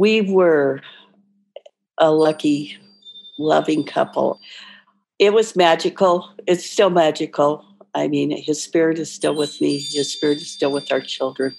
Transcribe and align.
We 0.00 0.22
were 0.22 0.80
a 1.98 2.10
lucky, 2.10 2.74
loving 3.38 3.84
couple. 3.84 4.40
It 5.18 5.34
was 5.34 5.54
magical. 5.54 6.26
It's 6.46 6.64
still 6.64 6.88
magical. 6.88 7.62
I 7.94 8.08
mean, 8.08 8.30
his 8.30 8.62
spirit 8.62 8.98
is 8.98 9.12
still 9.12 9.36
with 9.36 9.60
me, 9.60 9.78
his 9.78 10.10
spirit 10.10 10.38
is 10.38 10.50
still 10.50 10.72
with 10.72 10.90
our 10.90 11.02
children. 11.02 11.54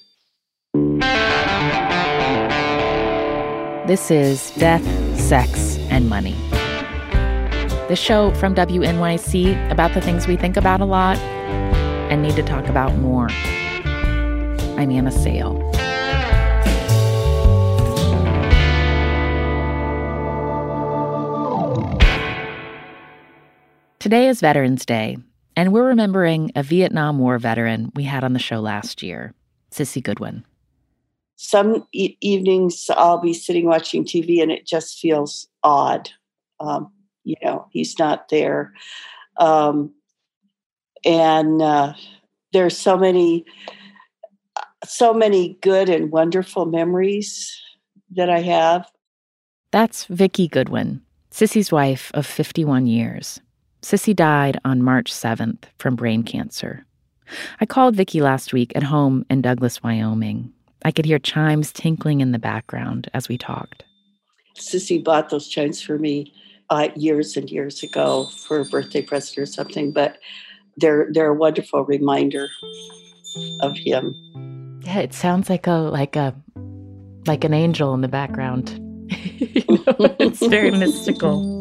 This 3.85 4.09
is 4.09 4.49
Death, 4.57 4.83
Sex, 5.19 5.77
and 5.91 6.09
Money. 6.09 6.33
The 7.89 7.95
show 7.95 8.33
from 8.33 8.55
WNYC 8.55 9.71
about 9.71 9.93
the 9.93 10.01
things 10.01 10.25
we 10.25 10.35
think 10.35 10.57
about 10.57 10.81
a 10.81 10.85
lot 10.85 11.19
and 12.09 12.23
need 12.23 12.35
to 12.37 12.43
talk 12.43 12.65
about 12.69 12.95
more. 12.95 13.29
I'm 14.79 14.89
Anna 14.89 15.11
Sale. 15.11 15.80
Today 24.01 24.29
is 24.29 24.41
Veterans 24.41 24.83
Day, 24.83 25.15
and 25.55 25.71
we're 25.71 25.85
remembering 25.85 26.51
a 26.55 26.63
Vietnam 26.63 27.19
War 27.19 27.37
veteran 27.37 27.91
we 27.93 28.03
had 28.03 28.23
on 28.23 28.33
the 28.33 28.39
show 28.39 28.59
last 28.59 29.03
year, 29.03 29.35
Sissy 29.69 30.01
Goodwin. 30.01 30.43
Some 31.35 31.85
e- 31.93 32.17
evenings 32.19 32.89
I'll 32.89 33.19
be 33.19 33.35
sitting 33.35 33.67
watching 33.67 34.03
TV 34.03 34.41
and 34.41 34.51
it 34.51 34.65
just 34.65 34.97
feels 34.97 35.47
odd. 35.61 36.09
Um, 36.59 36.91
you 37.23 37.35
know, 37.43 37.67
he's 37.69 37.99
not 37.99 38.29
there. 38.29 38.73
Um, 39.37 39.93
and 41.05 41.61
uh, 41.61 41.93
there's 42.53 42.75
so 42.75 42.97
many, 42.97 43.45
so 44.83 45.13
many 45.13 45.59
good 45.61 45.89
and 45.89 46.11
wonderful 46.11 46.65
memories 46.65 47.55
that 48.15 48.31
I 48.31 48.39
have. 48.39 48.89
That's 49.69 50.05
Vicki 50.05 50.47
Goodwin, 50.47 51.03
Sissy's 51.29 51.71
wife 51.71 52.09
of 52.15 52.25
51 52.25 52.87
years. 52.87 53.39
Sissy 53.81 54.15
died 54.15 54.59
on 54.63 54.83
March 54.83 55.11
7th 55.11 55.63
from 55.79 55.95
brain 55.95 56.23
cancer. 56.23 56.85
I 57.59 57.65
called 57.65 57.95
Vicki 57.95 58.21
last 58.21 58.53
week 58.53 58.71
at 58.75 58.83
home 58.83 59.25
in 59.29 59.41
Douglas, 59.41 59.81
Wyoming. 59.81 60.51
I 60.83 60.91
could 60.91 61.05
hear 61.05 61.19
chimes 61.19 61.71
tinkling 61.71 62.21
in 62.21 62.31
the 62.31 62.39
background 62.39 63.09
as 63.13 63.27
we 63.27 63.37
talked. 63.37 63.83
Sissy 64.55 65.03
bought 65.03 65.29
those 65.29 65.47
chimes 65.47 65.81
for 65.81 65.97
me 65.97 66.33
uh, 66.69 66.89
years 66.95 67.37
and 67.37 67.49
years 67.49 67.83
ago 67.83 68.25
for 68.25 68.59
a 68.59 68.65
birthday 68.65 69.01
present 69.01 69.37
or 69.37 69.45
something, 69.45 69.91
but 69.91 70.17
they're 70.77 71.07
they're 71.11 71.31
a 71.31 71.35
wonderful 71.35 71.83
reminder 71.85 72.49
of 73.61 73.75
him. 73.75 74.79
Yeah, 74.83 74.99
it 74.99 75.13
sounds 75.13 75.49
like 75.49 75.67
a 75.67 75.71
like 75.71 76.15
a 76.15 76.35
like 77.27 77.43
an 77.43 77.53
angel 77.53 77.93
in 77.93 78.01
the 78.01 78.07
background. 78.07 78.71
you 79.11 79.63
know, 79.67 80.15
it's 80.19 80.45
very 80.45 80.71
mystical. 80.71 81.60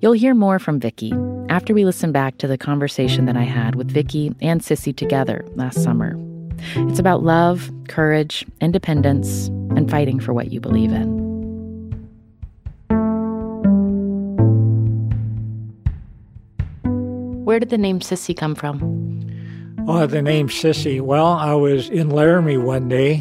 You'll 0.00 0.12
hear 0.12 0.32
more 0.32 0.60
from 0.60 0.78
Vicki 0.78 1.12
after 1.48 1.74
we 1.74 1.84
listen 1.84 2.12
back 2.12 2.38
to 2.38 2.46
the 2.46 2.56
conversation 2.56 3.24
that 3.24 3.36
I 3.36 3.42
had 3.42 3.74
with 3.74 3.90
Vicki 3.90 4.32
and 4.40 4.60
Sissy 4.60 4.96
together 4.96 5.44
last 5.56 5.82
summer. 5.82 6.16
It's 6.76 7.00
about 7.00 7.24
love, 7.24 7.68
courage, 7.88 8.46
independence, 8.60 9.48
and 9.74 9.90
fighting 9.90 10.20
for 10.20 10.32
what 10.32 10.52
you 10.52 10.60
believe 10.60 10.92
in. 10.92 11.18
Where 17.44 17.58
did 17.58 17.70
the 17.70 17.78
name 17.78 17.98
Sissy 17.98 18.36
come 18.36 18.54
from? 18.54 19.84
Oh, 19.88 20.06
the 20.06 20.22
name 20.22 20.48
Sissy. 20.48 21.00
Well, 21.00 21.26
I 21.26 21.54
was 21.54 21.88
in 21.88 22.10
Laramie 22.10 22.58
one 22.58 22.88
day, 22.88 23.14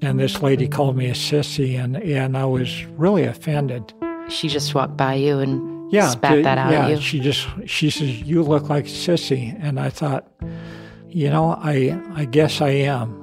and 0.00 0.18
this 0.18 0.42
lady 0.42 0.66
called 0.66 0.96
me 0.96 1.08
a 1.10 1.14
sissy, 1.14 1.78
and, 1.78 1.96
and 1.96 2.36
I 2.36 2.46
was 2.46 2.84
really 2.96 3.22
offended. 3.22 3.92
She 4.28 4.48
just 4.48 4.74
walked 4.74 4.96
by 4.96 5.14
you 5.14 5.38
and 5.38 5.75
yeah, 5.90 6.08
spat 6.08 6.42
that 6.42 6.58
out 6.58 6.72
yeah, 6.72 6.86
at 6.86 6.90
you. 6.90 7.00
she 7.00 7.20
just 7.20 7.46
she 7.66 7.90
says 7.90 8.22
you 8.22 8.42
look 8.42 8.68
like 8.68 8.86
a 8.86 8.88
sissy, 8.88 9.56
and 9.60 9.78
I 9.78 9.90
thought, 9.90 10.30
you 11.08 11.30
know, 11.30 11.52
I 11.52 12.00
I 12.14 12.24
guess 12.24 12.60
I 12.60 12.70
am. 12.70 13.22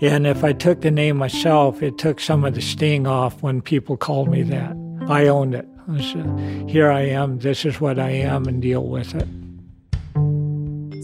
And 0.00 0.26
if 0.26 0.44
I 0.44 0.52
took 0.52 0.80
the 0.80 0.90
name 0.90 1.16
myself, 1.16 1.82
it 1.82 1.96
took 1.98 2.20
some 2.20 2.44
of 2.44 2.54
the 2.54 2.60
sting 2.60 3.06
off 3.06 3.42
when 3.42 3.62
people 3.62 3.96
called 3.96 4.28
me 4.28 4.42
that. 4.42 4.76
I 5.08 5.28
owned 5.28 5.54
it. 5.54 5.66
I 5.90 6.00
said, 6.00 6.68
Here 6.68 6.90
I 6.90 7.02
am. 7.02 7.38
This 7.38 7.64
is 7.64 7.80
what 7.80 7.98
I 7.98 8.10
am, 8.10 8.46
and 8.46 8.60
deal 8.60 8.86
with 8.86 9.14
it. 9.14 9.28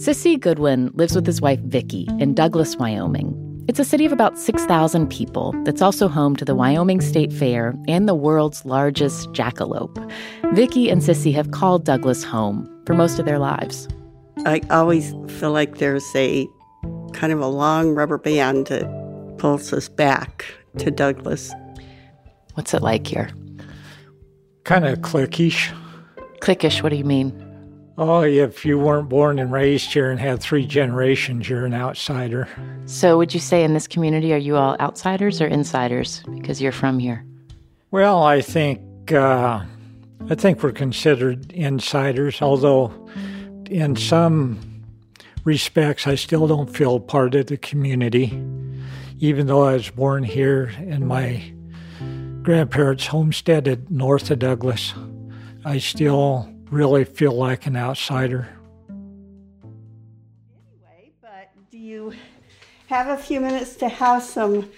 Sissy 0.00 0.41
Goodwin 0.41 0.91
lives 0.94 1.14
with 1.14 1.26
his 1.26 1.41
wife 1.41 1.60
Vicki 1.60 2.08
in 2.18 2.34
Douglas, 2.34 2.76
Wyoming. 2.76 3.49
It's 3.70 3.78
a 3.78 3.84
city 3.84 4.04
of 4.04 4.10
about 4.10 4.36
6,000 4.36 5.06
people 5.06 5.54
that's 5.62 5.81
also 5.81 6.08
home 6.08 6.34
to 6.34 6.44
the 6.44 6.56
Wyoming 6.56 7.00
State 7.00 7.32
Fair 7.32 7.72
and 7.86 8.08
the 8.08 8.16
world's 8.16 8.64
largest 8.64 9.31
jackalope. 9.31 9.97
Vicki 10.54 10.91
and 10.91 11.00
Sissy 11.00 11.32
have 11.34 11.53
called 11.53 11.84
Douglas 11.84 12.25
home 12.25 12.69
for 12.84 12.94
most 12.94 13.20
of 13.20 13.26
their 13.26 13.38
lives. 13.38 13.86
I 14.38 14.60
always 14.70 15.14
feel 15.28 15.53
like 15.53 15.78
there's 15.78 16.04
a 16.16 16.48
kind 17.12 17.32
of 17.32 17.38
a 17.38 17.47
long 17.47 17.91
rubber 17.91 18.19
band 18.19 18.66
that 18.66 18.88
pulls 19.38 19.72
us 19.72 19.88
back 19.88 20.47
to 20.78 20.91
Douglas. 20.91 21.53
What's 22.54 22.75
it 22.75 22.82
like 22.82 23.06
here? 23.06 23.30
Kind 24.64 24.84
of 24.84 24.98
cliquish. 24.98 25.72
Cliquish, 26.41 26.82
what 26.82 26.88
do 26.88 26.97
you 26.97 27.04
mean? 27.04 27.30
Oh, 28.02 28.22
if 28.22 28.64
you 28.64 28.78
weren't 28.78 29.10
born 29.10 29.38
and 29.38 29.52
raised 29.52 29.92
here 29.92 30.10
and 30.10 30.18
had 30.18 30.40
three 30.40 30.64
generations, 30.64 31.50
you're 31.50 31.66
an 31.66 31.74
outsider. 31.74 32.48
So, 32.86 33.18
would 33.18 33.34
you 33.34 33.40
say 33.40 33.62
in 33.62 33.74
this 33.74 33.86
community, 33.86 34.32
are 34.32 34.38
you 34.38 34.56
all 34.56 34.74
outsiders 34.80 35.42
or 35.42 35.46
insiders 35.46 36.22
because 36.34 36.62
you're 36.62 36.72
from 36.72 36.98
here? 36.98 37.26
Well, 37.90 38.22
I 38.22 38.40
think 38.40 39.12
uh, 39.12 39.62
I 40.30 40.34
think 40.34 40.62
we're 40.62 40.72
considered 40.72 41.52
insiders, 41.52 42.40
although 42.40 42.90
in 43.68 43.96
some 43.96 44.82
respects, 45.44 46.06
I 46.06 46.14
still 46.14 46.46
don't 46.46 46.74
feel 46.74 47.00
part 47.00 47.34
of 47.34 47.48
the 47.48 47.58
community, 47.58 48.28
even 49.18 49.46
though 49.46 49.64
I 49.64 49.74
was 49.74 49.90
born 49.90 50.24
here 50.24 50.72
and 50.78 51.06
my 51.06 51.52
grandparents 52.42 53.08
homesteaded 53.08 53.90
north 53.90 54.30
of 54.30 54.38
Douglas. 54.38 54.94
I 55.66 55.76
still 55.76 56.48
really 56.70 57.04
feel 57.04 57.32
like 57.32 57.66
an 57.66 57.76
outsider. 57.76 58.48
Anyway, 58.88 59.03
but 61.20 61.50
do 61.70 61.78
you 61.78 62.14
have 62.86 63.08
a 63.08 63.16
few 63.16 63.41
minutes 63.41 63.76
to 63.76 63.88
have 63.88 64.22
some 64.22 64.70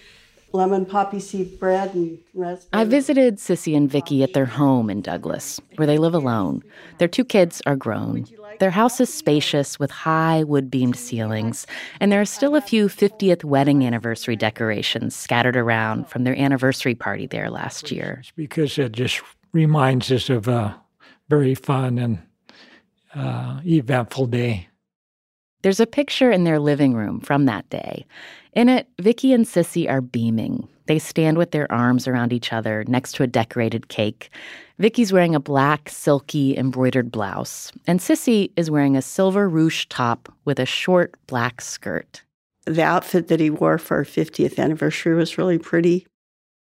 lemon 0.52 0.84
poppy 0.84 1.20
seed 1.20 1.58
bread 1.58 1.94
and 1.94 2.18
raspberry? 2.34 2.82
I 2.82 2.84
visited 2.84 3.36
Sissy 3.36 3.76
and 3.76 3.90
Vicki 3.90 4.22
at 4.22 4.32
their 4.32 4.46
home 4.46 4.90
in 4.90 5.02
Douglas, 5.02 5.60
where 5.76 5.86
they 5.86 5.98
live 5.98 6.14
alone. 6.14 6.62
Their 6.98 7.08
two 7.08 7.24
kids 7.24 7.62
are 7.66 7.76
grown. 7.76 8.26
Their 8.60 8.70
house 8.70 9.00
is 9.00 9.12
spacious 9.12 9.78
with 9.78 9.90
high 9.90 10.44
wood 10.44 10.70
beamed 10.70 10.96
ceilings, 10.96 11.66
and 12.00 12.12
there 12.12 12.20
are 12.20 12.26
still 12.26 12.54
a 12.54 12.60
few 12.60 12.86
50th 12.86 13.44
wedding 13.44 13.84
anniversary 13.84 14.36
decorations 14.36 15.16
scattered 15.16 15.56
around 15.56 16.08
from 16.08 16.24
their 16.24 16.38
anniversary 16.38 16.94
party 16.94 17.26
there 17.26 17.50
last 17.50 17.90
year. 17.90 18.22
Because 18.36 18.78
it 18.78 18.92
just 18.92 19.22
reminds 19.52 20.12
us 20.12 20.30
of 20.30 20.48
a 20.48 20.81
very 21.32 21.54
fun 21.54 21.96
and 21.96 22.18
uh, 23.14 23.58
eventful 23.64 24.26
day. 24.26 24.68
There's 25.62 25.80
a 25.80 25.86
picture 25.86 26.30
in 26.30 26.44
their 26.44 26.58
living 26.58 26.92
room 26.92 27.20
from 27.20 27.46
that 27.46 27.66
day. 27.70 28.04
In 28.52 28.68
it, 28.68 28.86
Vicki 29.00 29.32
and 29.32 29.46
Sissy 29.46 29.88
are 29.88 30.02
beaming. 30.02 30.68
They 30.88 30.98
stand 30.98 31.38
with 31.38 31.52
their 31.52 31.72
arms 31.72 32.06
around 32.06 32.34
each 32.34 32.52
other 32.52 32.84
next 32.86 33.12
to 33.12 33.22
a 33.22 33.26
decorated 33.26 33.88
cake. 33.88 34.28
Vicki's 34.78 35.10
wearing 35.10 35.34
a 35.34 35.40
black, 35.40 35.88
silky, 35.88 36.54
embroidered 36.58 37.10
blouse, 37.10 37.72
and 37.86 37.98
Sissy 37.98 38.50
is 38.56 38.70
wearing 38.70 38.94
a 38.94 39.00
silver 39.00 39.48
ruche 39.48 39.86
top 39.88 40.30
with 40.44 40.58
a 40.58 40.66
short 40.66 41.14
black 41.28 41.62
skirt. 41.62 42.22
The 42.66 42.84
outfit 42.84 43.28
that 43.28 43.40
he 43.40 43.48
wore 43.48 43.78
for 43.78 43.96
our 43.96 44.04
50th 44.04 44.58
anniversary 44.58 45.14
was 45.14 45.38
really 45.38 45.58
pretty. 45.58 46.06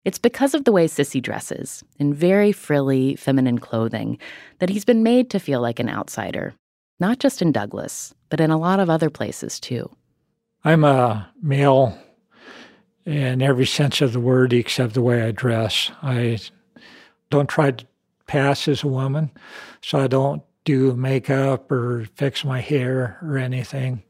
It's 0.06 0.19
because 0.19 0.55
of 0.55 0.62
the 0.62 0.70
way 0.70 0.87
Sissy 0.87 1.20
dresses, 1.20 1.82
in 1.99 2.14
very 2.14 2.53
frilly, 2.53 3.17
feminine 3.17 3.58
clothing, 3.58 4.19
that 4.61 4.69
he's 4.69 4.85
been 4.85 5.03
made 5.03 5.31
to 5.31 5.41
feel 5.41 5.61
like 5.61 5.81
an 5.81 5.88
outsider, 5.88 6.55
not 7.00 7.19
just 7.19 7.43
in 7.43 7.50
Douglas, 7.50 8.14
but 8.29 8.38
in 8.38 8.53
a 8.53 8.56
lot 8.56 8.79
of 8.79 8.88
other 8.88 9.11
places 9.11 9.58
too. 9.58 9.91
I'm 10.64 10.85
a 10.85 11.29
male 11.43 11.99
in 13.05 13.43
every 13.43 13.67
sense 13.67 14.00
of 14.00 14.12
the 14.12 14.20
word 14.20 14.53
except 14.53 14.94
the 14.94 15.03
way 15.03 15.23
I 15.23 15.32
dress. 15.32 15.91
I 16.03 16.38
don't 17.31 17.49
try 17.49 17.73
to 17.73 17.85
pass 18.29 18.69
as 18.69 18.85
a 18.85 18.88
woman, 18.88 19.32
so 19.81 19.99
I 19.99 20.06
don't 20.06 20.41
do 20.64 20.94
makeup 20.94 21.73
or 21.73 22.06
fix 22.14 22.44
my 22.44 22.61
hair 22.61 23.19
or 23.23 23.38
anything. 23.38 24.05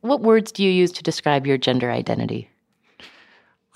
What 0.00 0.22
words 0.22 0.50
do 0.50 0.64
you 0.64 0.72
use 0.72 0.90
to 0.90 1.04
describe 1.04 1.46
your 1.46 1.56
gender 1.56 1.88
identity? 1.88 2.50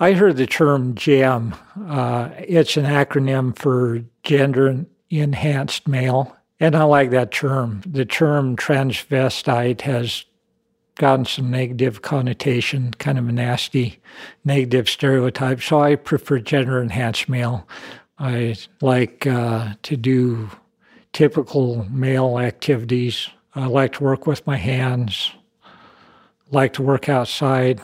I 0.03 0.11
heard 0.11 0.35
the 0.35 0.45
term 0.45 0.95
GEM. 0.95 1.55
Uh, 1.87 2.27
it's 2.37 2.75
an 2.75 2.83
acronym 2.83 3.57
for 3.57 4.03
gender 4.23 4.85
enhanced 5.09 5.87
male. 5.87 6.35
And 6.59 6.75
I 6.75 6.83
like 6.83 7.11
that 7.11 7.31
term. 7.31 7.81
The 7.87 8.03
term 8.03 8.57
transvestite 8.57 9.79
has 9.79 10.25
gotten 10.95 11.23
some 11.23 11.49
negative 11.49 12.01
connotation, 12.01 12.91
kind 12.95 13.17
of 13.17 13.29
a 13.29 13.31
nasty 13.31 14.01
negative 14.43 14.89
stereotype. 14.89 15.61
So 15.61 15.79
I 15.79 15.95
prefer 15.95 16.39
gender 16.39 16.81
enhanced 16.81 17.29
male. 17.29 17.65
I 18.19 18.57
like 18.81 19.25
uh, 19.25 19.75
to 19.83 19.95
do 19.95 20.49
typical 21.13 21.87
male 21.89 22.39
activities. 22.39 23.29
I 23.55 23.67
like 23.67 23.93
to 23.93 24.03
work 24.03 24.27
with 24.27 24.45
my 24.45 24.57
hands, 24.57 25.31
like 26.51 26.73
to 26.73 26.81
work 26.81 27.07
outside. 27.07 27.79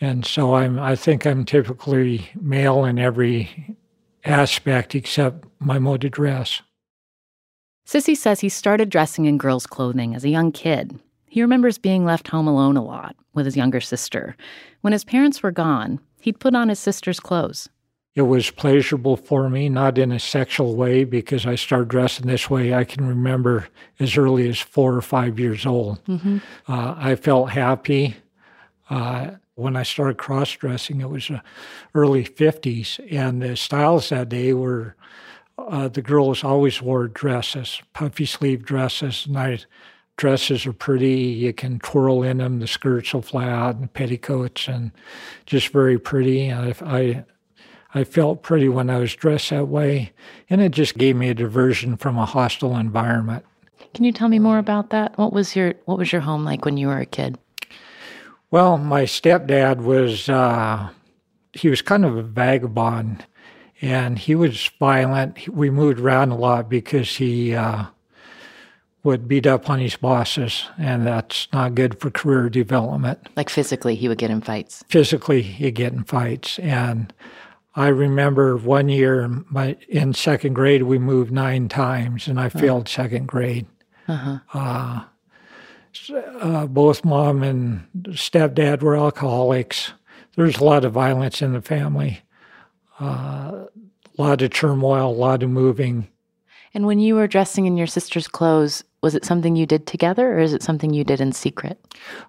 And 0.00 0.24
so 0.24 0.54
I'm 0.54 0.78
I 0.78 0.96
think 0.96 1.26
I'm 1.26 1.44
typically 1.44 2.30
male 2.40 2.84
in 2.84 2.98
every 2.98 3.76
aspect 4.24 4.94
except 4.94 5.44
my 5.58 5.78
mode 5.78 6.04
of 6.04 6.12
dress. 6.12 6.62
Sissy 7.86 8.16
says 8.16 8.40
he 8.40 8.48
started 8.48 8.88
dressing 8.88 9.24
in 9.24 9.36
girls' 9.36 9.66
clothing 9.66 10.14
as 10.14 10.24
a 10.24 10.28
young 10.28 10.52
kid. 10.52 10.98
He 11.26 11.42
remembers 11.42 11.78
being 11.78 12.04
left 12.04 12.28
home 12.28 12.46
alone 12.46 12.76
a 12.76 12.84
lot 12.84 13.16
with 13.34 13.46
his 13.46 13.56
younger 13.56 13.80
sister. 13.80 14.36
When 14.80 14.92
his 14.92 15.04
parents 15.04 15.42
were 15.42 15.50
gone, 15.50 16.00
he'd 16.20 16.40
put 16.40 16.54
on 16.54 16.68
his 16.68 16.78
sister's 16.78 17.20
clothes. 17.20 17.68
It 18.14 18.22
was 18.22 18.50
pleasurable 18.50 19.16
for 19.16 19.48
me, 19.48 19.68
not 19.68 19.96
in 19.96 20.10
a 20.10 20.18
sexual 20.18 20.74
way, 20.74 21.04
because 21.04 21.46
I 21.46 21.54
started 21.54 21.88
dressing 21.88 22.26
this 22.26 22.50
way. 22.50 22.74
I 22.74 22.82
can 22.84 23.06
remember 23.06 23.68
as 24.00 24.16
early 24.16 24.48
as 24.48 24.58
four 24.58 24.94
or 24.96 25.02
five 25.02 25.38
years 25.38 25.64
old. 25.64 26.04
Mm-hmm. 26.06 26.38
Uh, 26.66 26.94
I 26.98 27.14
felt 27.14 27.50
happy. 27.50 28.16
Uh, 28.88 29.32
when 29.60 29.76
I 29.76 29.82
started 29.82 30.18
cross 30.18 30.50
dressing, 30.52 31.00
it 31.00 31.10
was 31.10 31.28
the 31.28 31.42
early 31.94 32.24
50s, 32.24 33.00
and 33.10 33.42
the 33.42 33.56
styles 33.56 34.08
that 34.08 34.28
day 34.28 34.52
were 34.52 34.96
uh, 35.58 35.88
the 35.88 36.02
girls 36.02 36.42
always 36.42 36.80
wore 36.80 37.08
dresses, 37.08 37.82
puffy 37.92 38.24
sleeve 38.24 38.64
dresses, 38.64 39.26
and 39.26 39.38
I 39.38 39.58
dresses 40.16 40.66
are 40.66 40.72
pretty. 40.72 41.14
You 41.14 41.52
can 41.52 41.78
twirl 41.78 42.22
in 42.22 42.38
them. 42.38 42.60
The 42.60 42.66
skirts 42.66 43.12
will 43.12 43.22
fly 43.22 43.48
out, 43.48 43.76
and 43.76 43.92
petticoats, 43.92 44.68
and 44.68 44.92
just 45.46 45.68
very 45.68 45.98
pretty. 45.98 46.52
I, 46.52 46.74
I, 46.82 47.24
I 47.94 48.04
felt 48.04 48.42
pretty 48.42 48.68
when 48.68 48.90
I 48.90 48.98
was 48.98 49.14
dressed 49.14 49.50
that 49.50 49.68
way, 49.68 50.12
and 50.48 50.60
it 50.60 50.72
just 50.72 50.96
gave 50.96 51.16
me 51.16 51.30
a 51.30 51.34
diversion 51.34 51.96
from 51.96 52.18
a 52.18 52.26
hostile 52.26 52.76
environment. 52.76 53.44
Can 53.94 54.04
you 54.04 54.12
tell 54.12 54.28
me 54.28 54.38
more 54.38 54.58
about 54.58 54.90
that? 54.90 55.16
What 55.18 55.32
was 55.32 55.56
your 55.56 55.74
What 55.86 55.98
was 55.98 56.12
your 56.12 56.20
home 56.20 56.44
like 56.44 56.64
when 56.64 56.76
you 56.76 56.88
were 56.88 57.00
a 57.00 57.06
kid? 57.06 57.38
Well, 58.50 58.78
my 58.78 59.04
stepdad 59.04 59.78
was 59.82 60.28
uh, 60.28 60.90
he 61.52 61.68
was 61.68 61.82
kind 61.82 62.04
of 62.04 62.16
a 62.16 62.22
vagabond, 62.22 63.24
and 63.80 64.18
he 64.18 64.34
was 64.34 64.70
violent. 64.78 65.48
We 65.48 65.70
moved 65.70 66.00
around 66.00 66.30
a 66.30 66.36
lot 66.36 66.68
because 66.68 67.16
he. 67.16 67.54
Uh, 67.54 67.86
would 69.02 69.26
beat 69.26 69.46
up 69.46 69.70
on 69.70 69.78
his 69.78 69.96
bosses, 69.96 70.64
and 70.78 71.06
that's 71.06 71.48
not 71.52 71.74
good 71.74 71.98
for 71.98 72.10
career 72.10 72.50
development. 72.50 73.28
Like 73.36 73.48
physically, 73.48 73.94
he 73.94 74.08
would 74.08 74.18
get 74.18 74.30
in 74.30 74.40
fights. 74.40 74.84
Physically, 74.88 75.42
he'd 75.42 75.74
get 75.74 75.92
in 75.92 76.04
fights, 76.04 76.58
and 76.58 77.12
I 77.74 77.88
remember 77.88 78.56
one 78.56 78.88
year 78.88 79.26
my, 79.48 79.76
in 79.88 80.12
second 80.12 80.54
grade 80.54 80.82
we 80.82 80.98
moved 80.98 81.32
nine 81.32 81.68
times, 81.68 82.28
and 82.28 82.38
I 82.38 82.48
failed 82.48 82.88
second 82.88 83.26
grade. 83.26 83.66
Uh-huh. 84.06 84.38
Uh, 84.52 85.04
uh, 86.40 86.66
both 86.66 87.04
mom 87.04 87.42
and 87.42 87.86
stepdad 88.10 88.82
were 88.82 88.96
alcoholics. 88.96 89.92
There's 90.36 90.58
a 90.58 90.64
lot 90.64 90.84
of 90.84 90.92
violence 90.92 91.42
in 91.42 91.52
the 91.52 91.62
family, 91.62 92.22
uh, 93.00 93.04
a 93.04 93.68
lot 94.16 94.42
of 94.42 94.50
turmoil, 94.50 95.10
a 95.10 95.12
lot 95.12 95.42
of 95.42 95.50
moving. 95.50 96.08
And 96.72 96.86
when 96.86 97.00
you 97.00 97.16
were 97.16 97.26
dressing 97.26 97.66
in 97.66 97.76
your 97.76 97.88
sister's 97.88 98.28
clothes, 98.28 98.84
was 99.02 99.14
it 99.14 99.24
something 99.24 99.56
you 99.56 99.66
did 99.66 99.86
together 99.86 100.34
or 100.34 100.38
is 100.38 100.52
it 100.52 100.62
something 100.62 100.94
you 100.94 101.04
did 101.04 101.20
in 101.20 101.32
secret? 101.32 101.78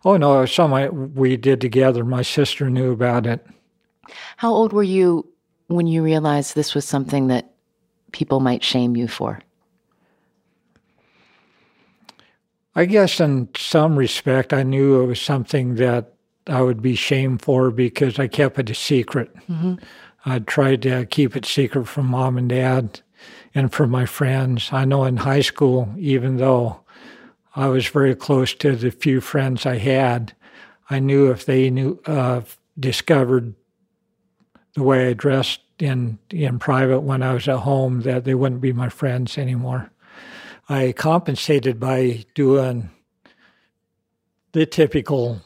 Oh, 0.03 0.17
no, 0.17 0.37
it 0.37 0.41
was 0.41 0.53
something 0.53 1.13
we 1.13 1.37
did 1.37 1.61
together. 1.61 2.03
My 2.03 2.21
sister 2.21 2.69
knew 2.69 2.91
about 2.91 3.27
it. 3.27 3.45
How 4.37 4.51
old 4.51 4.73
were 4.73 4.83
you 4.83 5.27
when 5.67 5.87
you 5.87 6.03
realized 6.03 6.55
this 6.55 6.73
was 6.73 6.85
something 6.85 7.27
that 7.27 7.53
people 8.11 8.39
might 8.39 8.63
shame 8.63 8.95
you 8.95 9.07
for? 9.07 9.41
I 12.75 12.85
guess 12.85 13.19
in 13.19 13.50
some 13.56 13.97
respect, 13.97 14.53
I 14.53 14.63
knew 14.63 15.01
it 15.01 15.07
was 15.07 15.21
something 15.21 15.75
that 15.75 16.13
I 16.47 16.62
would 16.62 16.81
be 16.81 16.95
shamed 16.95 17.41
for 17.41 17.69
because 17.69 18.18
I 18.18 18.27
kept 18.27 18.59
it 18.59 18.69
a 18.69 18.75
secret. 18.75 19.33
Mm-hmm. 19.47 19.75
I 20.25 20.39
tried 20.39 20.81
to 20.83 21.06
keep 21.06 21.35
it 21.35 21.45
secret 21.45 21.88
from 21.88 22.07
mom 22.07 22.38
and 22.38 22.50
dad 22.50 23.01
and 23.53 23.71
from 23.71 23.89
my 23.89 24.06
friends. 24.06 24.69
I 24.71 24.85
know 24.85 25.03
in 25.03 25.18
high 25.18 25.41
school, 25.41 25.94
even 25.97 26.38
though 26.38 26.81
I 27.56 27.68
was 27.68 27.88
very 27.88 28.15
close 28.15 28.53
to 28.56 28.75
the 28.75 28.91
few 28.91 29.19
friends 29.19 29.65
I 29.65 29.77
had, 29.77 30.33
I 30.89 31.00
knew 31.00 31.29
if 31.31 31.45
they 31.45 31.69
knew 31.69 32.00
uh, 32.06 32.41
discovered 32.79 33.53
the 34.75 34.83
way 34.83 35.09
I 35.09 35.13
dressed 35.13 35.62
in 35.79 36.19
in 36.29 36.59
private 36.59 37.01
when 37.01 37.23
I 37.23 37.33
was 37.33 37.47
at 37.47 37.59
home 37.59 38.01
that 38.01 38.23
they 38.23 38.35
wouldn't 38.35 38.62
be 38.62 38.71
my 38.71 38.89
friends 38.89 39.38
anymore. 39.38 39.90
I 40.69 40.93
compensated 40.93 41.79
by 41.79 42.25
doing 42.33 42.89
the 44.53 44.65
typical 44.65 45.41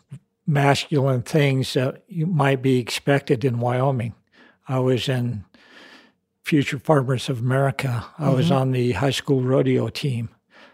masculine 0.47 1.21
things 1.21 1.73
that 1.73 2.03
you 2.07 2.25
might 2.25 2.61
be 2.61 2.79
expected 2.79 3.43
in 3.43 3.59
Wyoming. 3.59 4.13
I 4.67 4.79
was 4.79 5.09
in 5.09 5.45
Future 6.43 6.79
Farmers 6.79 7.29
of 7.29 7.39
America. 7.39 8.05
I 8.17 8.25
mm-hmm. 8.25 8.35
was 8.35 8.51
on 8.51 8.71
the 8.71 8.91
high 8.93 9.11
school 9.11 9.41
rodeo 9.41 9.89
team. 9.89 10.29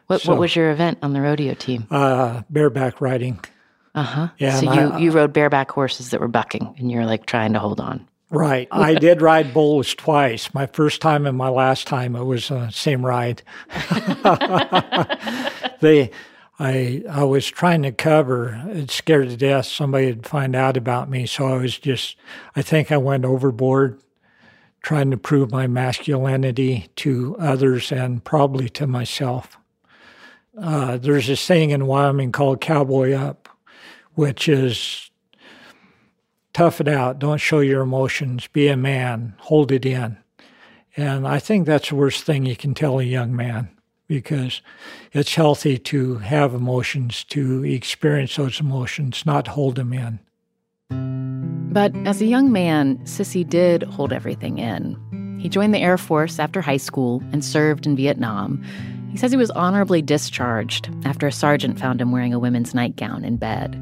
What, 0.07 0.21
so, 0.21 0.31
what 0.31 0.39
was 0.39 0.55
your 0.55 0.71
event 0.71 0.99
on 1.01 1.13
the 1.13 1.21
rodeo 1.21 1.53
team? 1.53 1.87
Uh, 1.89 2.41
bareback 2.49 2.99
riding. 2.99 3.39
Uh 3.95 4.03
huh. 4.03 4.27
Yeah, 4.37 4.59
so 4.59 4.73
you, 4.73 4.81
I, 4.81 4.97
you 4.97 5.11
rode 5.11 5.33
bareback 5.33 5.71
horses 5.71 6.09
that 6.09 6.19
were 6.19 6.27
bucking, 6.27 6.75
and 6.77 6.91
you're 6.91 7.05
like 7.05 7.25
trying 7.25 7.53
to 7.53 7.59
hold 7.59 7.79
on. 7.79 8.05
Right. 8.31 8.67
I 8.71 8.95
did 8.95 9.21
ride 9.21 9.53
bulls 9.53 9.93
twice. 9.93 10.53
My 10.53 10.65
first 10.65 11.01
time 11.01 11.27
and 11.27 11.37
my 11.37 11.49
last 11.49 11.85
time, 11.85 12.15
it 12.15 12.23
was 12.23 12.47
the 12.47 12.57
uh, 12.57 12.69
same 12.71 13.05
ride. 13.05 13.43
they, 15.81 16.11
I, 16.57 17.03
I 17.09 17.23
was 17.25 17.47
trying 17.47 17.83
to 17.83 17.91
cover. 17.91 18.63
It 18.69 18.89
scared 18.89 19.29
to 19.29 19.37
death 19.37 19.65
somebody 19.65 20.07
would 20.07 20.25
find 20.25 20.55
out 20.55 20.77
about 20.77 21.09
me. 21.09 21.25
So 21.25 21.47
I 21.47 21.57
was 21.57 21.77
just, 21.77 22.15
I 22.55 22.61
think 22.61 22.91
I 22.91 22.97
went 22.97 23.25
overboard 23.25 24.01
trying 24.81 25.11
to 25.11 25.17
prove 25.17 25.51
my 25.51 25.67
masculinity 25.67 26.87
to 26.95 27.35
others 27.37 27.91
and 27.91 28.23
probably 28.23 28.69
to 28.69 28.87
myself. 28.87 29.57
Uh, 30.57 30.97
there's 30.97 31.29
a 31.29 31.35
saying 31.35 31.69
in 31.69 31.85
Wyoming 31.85 32.31
called 32.31 32.61
cowboy 32.61 33.13
up, 33.13 33.47
which 34.15 34.49
is 34.49 35.10
tough 36.53 36.81
it 36.81 36.87
out. 36.87 37.19
Don't 37.19 37.39
show 37.39 37.59
your 37.59 37.81
emotions. 37.81 38.47
Be 38.47 38.67
a 38.67 38.77
man. 38.77 39.35
Hold 39.39 39.71
it 39.71 39.85
in. 39.85 40.17
And 40.97 41.27
I 41.27 41.39
think 41.39 41.65
that's 41.65 41.89
the 41.89 41.95
worst 41.95 42.23
thing 42.23 42.45
you 42.45 42.55
can 42.55 42.73
tell 42.73 42.99
a 42.99 43.03
young 43.03 43.35
man 43.35 43.69
because 44.07 44.61
it's 45.13 45.35
healthy 45.35 45.77
to 45.77 46.17
have 46.17 46.53
emotions, 46.53 47.23
to 47.25 47.63
experience 47.63 48.35
those 48.35 48.59
emotions, 48.59 49.25
not 49.25 49.47
hold 49.47 49.75
them 49.75 49.93
in. 49.93 50.19
But 51.71 51.95
as 52.05 52.21
a 52.21 52.25
young 52.25 52.51
man, 52.51 52.97
Sissy 53.05 53.47
did 53.47 53.83
hold 53.83 54.11
everything 54.11 54.57
in. 54.57 55.37
He 55.39 55.47
joined 55.47 55.73
the 55.73 55.79
Air 55.79 55.97
Force 55.97 56.39
after 56.39 56.59
high 56.59 56.75
school 56.77 57.23
and 57.31 57.43
served 57.43 57.87
in 57.87 57.95
Vietnam. 57.95 58.61
He 59.11 59.17
says 59.17 59.31
he 59.31 59.37
was 59.37 59.51
honorably 59.51 60.01
discharged 60.01 60.89
after 61.05 61.27
a 61.27 61.31
sergeant 61.31 61.79
found 61.79 62.01
him 62.01 62.11
wearing 62.11 62.33
a 62.33 62.39
women's 62.39 62.73
nightgown 62.75 63.23
in 63.23 63.37
bed. 63.37 63.81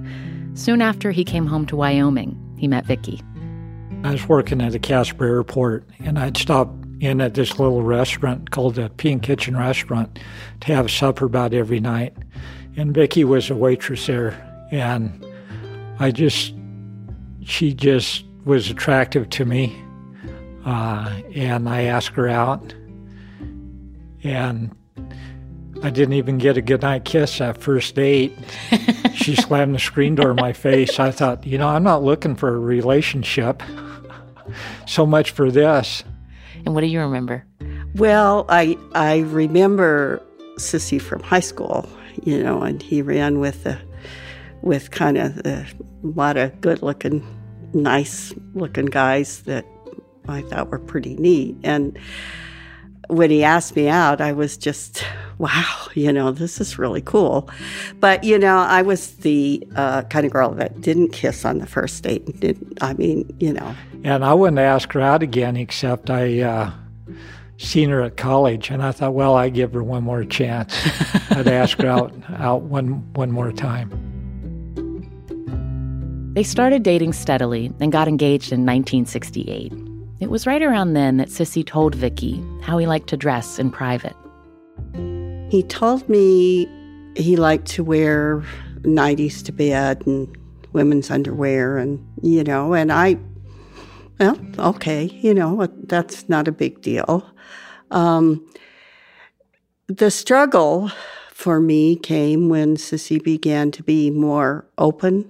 Soon 0.53 0.81
after 0.81 1.09
he 1.09 1.23
came 1.23 1.47
home 1.47 1.65
to 1.65 1.75
Wyoming, 1.75 2.37
he 2.59 2.67
met 2.67 2.85
Vicki. 2.85 3.21
I 4.03 4.11
was 4.11 4.27
working 4.27 4.61
at 4.61 4.73
the 4.73 4.79
Casper 4.79 5.25
Airport, 5.25 5.87
and 5.99 6.19
I'd 6.19 6.37
stop 6.37 6.69
in 6.99 7.21
at 7.21 7.33
this 7.33 7.57
little 7.57 7.83
restaurant 7.83 8.51
called 8.51 8.75
the 8.75 8.89
Pink 8.89 9.23
Kitchen 9.23 9.55
Restaurant 9.55 10.19
to 10.61 10.75
have 10.75 10.91
supper 10.91 11.25
about 11.25 11.53
every 11.53 11.79
night. 11.79 12.15
And 12.75 12.93
Vicki 12.93 13.23
was 13.23 13.49
a 13.49 13.55
waitress 13.55 14.07
there, 14.07 14.67
and 14.71 15.25
I 15.99 16.11
just, 16.11 16.53
she 17.43 17.73
just 17.73 18.25
was 18.43 18.69
attractive 18.69 19.29
to 19.31 19.45
me. 19.45 19.81
Uh, 20.65 21.21
and 21.33 21.69
I 21.69 21.83
asked 21.83 22.09
her 22.09 22.27
out, 22.27 22.73
and 24.23 24.75
I 25.81 25.89
didn't 25.89 26.13
even 26.13 26.37
get 26.37 26.57
a 26.57 26.61
goodnight 26.61 27.05
kiss 27.05 27.37
that 27.37 27.57
first 27.57 27.95
date. 27.95 28.37
she 29.19 29.35
slammed 29.35 29.75
the 29.75 29.79
screen 29.79 30.15
door 30.15 30.31
in 30.31 30.37
my 30.37 30.53
face. 30.53 30.99
I 30.99 31.11
thought, 31.11 31.45
you 31.45 31.57
know, 31.57 31.67
I'm 31.67 31.83
not 31.83 32.03
looking 32.03 32.35
for 32.35 32.55
a 32.55 32.59
relationship. 32.59 33.61
so 34.87 35.05
much 35.05 35.31
for 35.31 35.51
this. 35.51 36.03
And 36.65 36.73
what 36.73 36.81
do 36.81 36.87
you 36.87 36.99
remember? 37.01 37.45
Well, 37.95 38.45
I 38.49 38.77
I 38.93 39.19
remember 39.19 40.21
Sissy 40.57 41.01
from 41.01 41.21
high 41.21 41.39
school, 41.39 41.87
you 42.23 42.41
know, 42.41 42.61
and 42.61 42.81
he 42.81 43.01
ran 43.01 43.39
with 43.39 43.63
the 43.63 43.77
with 44.61 44.91
kind 44.91 45.17
of 45.17 45.45
a 45.45 45.65
lot 46.03 46.37
of 46.37 46.59
good 46.61 46.81
looking, 46.81 47.25
nice 47.73 48.33
looking 48.53 48.85
guys 48.85 49.43
that 49.43 49.65
I 50.27 50.41
thought 50.43 50.69
were 50.69 50.79
pretty 50.79 51.15
neat. 51.15 51.57
And 51.63 51.97
when 53.09 53.31
he 53.31 53.43
asked 53.43 53.75
me 53.75 53.89
out, 53.89 54.21
I 54.21 54.33
was 54.33 54.55
just, 54.55 55.03
wow, 55.39 55.87
you 55.95 56.13
know, 56.13 56.31
this 56.31 56.61
is 56.61 56.77
really 56.77 57.01
cool. 57.01 57.49
But, 57.99 58.23
you 58.23 58.37
know, 58.37 58.57
I 58.57 58.83
was 58.83 59.15
the 59.17 59.67
uh, 59.75 60.03
kind 60.03 60.27
of 60.27 60.31
girl 60.31 60.51
that 60.51 60.79
didn't 60.79 61.09
kiss 61.09 61.43
on 61.43 61.57
the 61.57 61.65
first 61.65 62.03
date. 62.03 62.39
Didn't, 62.39 62.77
I 62.81 62.93
mean, 62.93 63.35
you 63.39 63.51
know. 63.51 63.75
And 64.03 64.23
I 64.23 64.33
wouldn't 64.33 64.59
ask 64.59 64.93
her 64.93 65.01
out 65.01 65.23
again, 65.23 65.57
except 65.57 66.11
I 66.11 66.41
uh, 66.41 66.71
seen 67.57 67.89
her 67.89 68.03
at 68.03 68.15
college, 68.15 68.69
and 68.69 68.83
I 68.83 68.91
thought, 68.91 69.15
well, 69.15 69.35
I 69.35 69.49
give 69.49 69.73
her 69.73 69.83
one 69.83 70.03
more 70.03 70.23
chance. 70.23 70.73
I'd 71.31 71.47
ask 71.47 71.79
her 71.81 71.87
out 71.87 72.13
out 72.37 72.61
one 72.61 73.11
one 73.13 73.31
more 73.31 73.51
time. 73.51 74.05
They 76.33 76.43
started 76.43 76.83
dating 76.83 77.13
steadily 77.13 77.71
and 77.79 77.91
got 77.91 78.07
engaged 78.07 78.51
in 78.51 78.61
1968. 78.65 79.88
It 80.19 80.29
was 80.29 80.45
right 80.45 80.61
around 80.61 80.93
then 80.93 81.17
that 81.17 81.29
Sissy 81.29 81.65
told 81.65 81.95
Vicki 81.95 82.43
how 82.61 82.77
he 82.77 82.85
liked 82.85 83.07
to 83.09 83.17
dress 83.17 83.57
in 83.57 83.71
private. 83.71 84.15
He 85.49 85.63
told 85.63 86.07
me 86.09 86.67
he 87.15 87.37
liked 87.37 87.67
to 87.67 87.83
wear 87.83 88.43
nighties 88.81 89.43
to 89.45 89.51
bed 89.51 90.05
and 90.05 90.35
women's 90.73 91.09
underwear 91.09 91.77
and 91.77 92.05
you 92.21 92.43
know 92.43 92.73
and 92.73 92.91
I 92.91 93.17
well 94.19 94.39
okay 94.59 95.05
you 95.05 95.33
know 95.33 95.67
that's 95.85 96.29
not 96.29 96.47
a 96.47 96.51
big 96.51 96.81
deal 96.81 97.25
um, 97.91 98.47
the 99.87 100.11
struggle 100.11 100.91
for 101.31 101.59
me 101.59 101.95
came 101.95 102.49
when 102.49 102.75
Sissy 102.77 103.21
began 103.21 103.71
to 103.71 103.83
be 103.83 104.11
more 104.11 104.65
open 104.77 105.23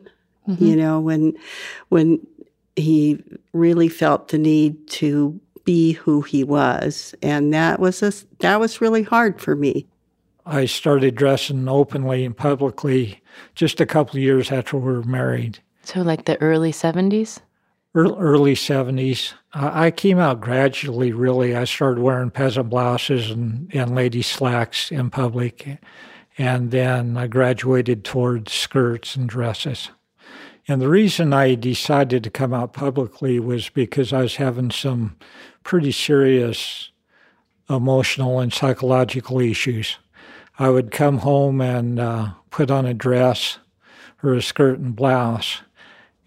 mm-hmm. 0.48 0.64
you 0.64 0.76
know 0.76 1.00
when 1.00 1.34
when 1.88 2.20
he 2.80 3.24
really 3.54 3.90
felt 3.90 4.30
the 4.30 4.38
need 4.38 4.88
to 4.88 5.40
be 5.66 5.94
who 5.94 6.22
he 6.22 6.44
was. 6.44 7.14
And 7.22 7.54
that 7.54 7.80
was 7.80 8.02
a, 8.02 8.12
that 8.40 8.60
was 8.60 8.82
really 8.82 9.04
hard 9.04 9.40
for 9.40 9.56
me. 9.56 9.86
I 10.46 10.66
started 10.66 11.16
dressing 11.16 11.68
openly 11.68 12.26
and 12.26 12.36
publicly 12.36 13.22
just 13.54 13.80
a 13.80 13.86
couple 13.86 14.18
of 14.18 14.24
years 14.24 14.52
after 14.52 14.78
we 14.78 14.92
were 14.92 15.04
married. 15.04 15.60
So 15.84 16.02
like 16.02 16.26
the 16.26 16.42
early 16.42 16.72
70s 16.72 17.40
early 17.96 18.54
70s 18.54 19.34
i 19.56 19.90
came 19.90 20.20
out 20.20 20.40
gradually 20.40 21.12
really. 21.12 21.56
I 21.56 21.64
started 21.64 22.02
wearing 22.02 22.30
peasant 22.30 22.70
blouses 22.70 23.32
and, 23.32 23.70
and 23.74 23.96
lady 23.96 24.22
slacks 24.22 24.92
in 24.92 25.10
public. 25.10 25.80
And 26.38 26.72
then 26.72 27.18
i 27.18 27.28
graduated 27.28 28.04
towards 28.04 28.52
skirts 28.54 29.16
and 29.16 29.28
dresses 29.28 29.90
and 30.70 30.80
the 30.80 30.88
reason 30.88 31.34
I 31.34 31.56
decided 31.56 32.24
to 32.24 32.30
come 32.30 32.54
out 32.54 32.74
publicly 32.74 33.40
was 33.40 33.70
because 33.70 34.14
I 34.14 34.22
was 34.22 34.36
having 34.36 34.70
some 34.70 35.18
pretty 35.64 35.92
serious 35.92 36.92
emotional 37.68 38.40
and 38.40 38.54
psychological 38.54 39.40
issues. 39.40 39.98
I 40.60 40.70
would 40.70 40.92
come 40.92 41.18
home 41.20 41.60
and 41.60 42.00
uh, 42.00 42.34
put 42.52 42.70
on 42.70 42.86
a 42.86 42.94
dress 42.94 43.58
or 44.22 44.36
a 44.36 44.44
skirt 44.44 44.78
and 44.78 44.96
blouse 44.96 45.62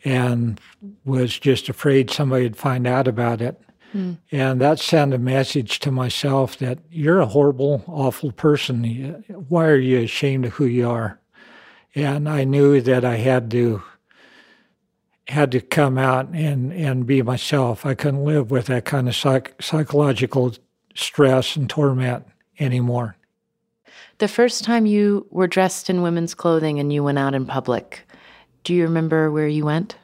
and 0.04 0.61
was 1.04 1.38
just 1.38 1.68
afraid 1.68 2.11
somebody 2.11 2.42
would 2.42 2.56
find 2.56 2.84
out 2.84 3.06
about 3.06 3.40
it. 3.40 3.61
Mm. 3.94 4.18
And 4.32 4.61
that 4.61 4.80
sent 4.80 5.14
a 5.14 5.18
message 5.18 5.78
to 5.80 5.92
myself 5.92 6.58
that 6.58 6.80
you're 6.90 7.20
a 7.20 7.26
horrible, 7.26 7.84
awful 7.87 8.32
person. 8.32 9.25
Why 9.49 9.66
are 9.66 9.76
you 9.76 10.00
ashamed 10.00 10.46
of 10.46 10.54
who 10.54 10.66
you 10.66 10.90
are? 10.90 11.20
And 11.94 12.28
I 12.28 12.42
knew 12.42 12.80
that 12.80 13.04
I 13.04 13.18
had 13.18 13.49
to 13.52 13.84
had 15.33 15.51
to 15.53 15.61
come 15.61 15.97
out 15.97 16.29
and, 16.35 16.73
and 16.73 17.07
be 17.07 17.23
myself. 17.23 17.87
I 17.87 17.95
couldn't 17.95 18.25
live 18.25 18.51
with 18.51 18.67
that 18.67 18.85
kind 18.85 19.09
of 19.09 19.17
psych- 19.17 19.61
psychological 19.61 20.55
stress 20.95 21.57
and 21.57 21.69
torment 21.69 22.27
anymore. 22.61 23.17
The 24.19 24.29
first 24.29 24.62
time 24.62 24.85
you 24.85 25.27
were 25.31 25.47
dressed 25.47 25.89
in 25.89 26.03
women's 26.03 26.35
clothing 26.35 26.79
and 26.79 26.93
you 26.93 27.03
went 27.03 27.19
out 27.19 27.35
in 27.35 27.47
public, 27.47 28.07
do 28.62 28.75
you 28.75 28.85
remember 28.85 29.31
where 29.31 29.49
you 29.49 29.65
went? 29.65 29.97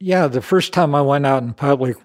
Yeah, 0.00 0.26
the 0.26 0.42
first 0.42 0.72
time 0.72 0.94
I 0.94 1.00
went 1.00 1.26
out 1.26 1.42
in 1.44 1.54
public, 1.54 1.96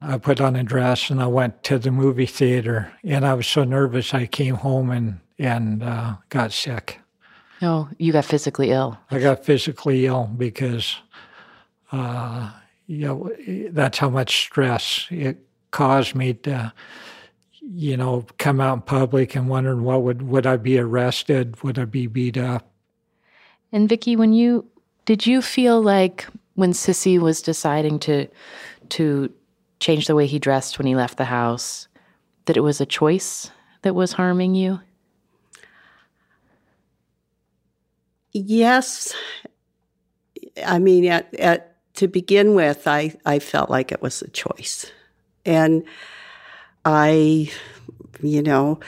I 0.00 0.18
put 0.18 0.40
on 0.40 0.56
a 0.56 0.62
dress 0.62 1.10
and 1.10 1.22
I 1.22 1.26
went 1.26 1.62
to 1.64 1.78
the 1.78 1.90
movie 1.90 2.26
theater. 2.26 2.92
And 3.02 3.26
I 3.26 3.34
was 3.34 3.46
so 3.46 3.64
nervous, 3.64 4.12
I 4.12 4.26
came 4.26 4.56
home 4.56 4.90
and, 4.90 5.20
and 5.38 5.82
uh, 5.82 6.16
got 6.28 6.52
sick. 6.52 7.01
No, 7.62 7.88
you 7.96 8.12
got 8.12 8.24
physically 8.24 8.72
ill. 8.72 8.98
I 9.12 9.20
got 9.20 9.44
physically 9.44 10.04
ill 10.06 10.28
because, 10.36 10.96
uh, 11.92 12.50
you 12.88 13.06
know, 13.06 13.30
that's 13.70 13.98
how 13.98 14.10
much 14.10 14.36
stress 14.38 15.06
it 15.10 15.38
caused 15.70 16.16
me 16.16 16.34
to, 16.34 16.72
you 17.60 17.96
know, 17.96 18.26
come 18.38 18.60
out 18.60 18.74
in 18.74 18.80
public 18.82 19.36
and 19.36 19.48
wondering 19.48 19.84
what 19.84 20.02
would 20.02 20.22
would 20.22 20.44
I 20.44 20.56
be 20.56 20.76
arrested? 20.76 21.62
Would 21.62 21.78
I 21.78 21.84
be 21.84 22.08
beat 22.08 22.36
up? 22.36 22.68
And 23.70 23.88
Vicki, 23.88 24.16
when 24.16 24.32
you 24.32 24.66
did 25.04 25.24
you 25.24 25.40
feel 25.40 25.80
like 25.80 26.26
when 26.54 26.72
Sissy 26.72 27.20
was 27.20 27.40
deciding 27.40 28.00
to 28.00 28.26
to 28.88 29.32
change 29.78 30.08
the 30.08 30.16
way 30.16 30.26
he 30.26 30.40
dressed 30.40 30.78
when 30.78 30.86
he 30.88 30.96
left 30.96 31.16
the 31.16 31.26
house, 31.26 31.86
that 32.46 32.56
it 32.56 32.60
was 32.62 32.80
a 32.80 32.86
choice 32.86 33.52
that 33.82 33.94
was 33.94 34.12
harming 34.12 34.56
you? 34.56 34.80
Yes. 38.32 39.14
I 40.64 40.78
mean, 40.78 41.06
at, 41.06 41.32
at, 41.34 41.76
to 41.94 42.08
begin 42.08 42.54
with, 42.54 42.86
I, 42.86 43.14
I 43.26 43.38
felt 43.38 43.70
like 43.70 43.92
it 43.92 44.02
was 44.02 44.22
a 44.22 44.30
choice. 44.30 44.90
And 45.44 45.84
I, 46.84 47.50
you 48.22 48.42
know, 48.42 48.80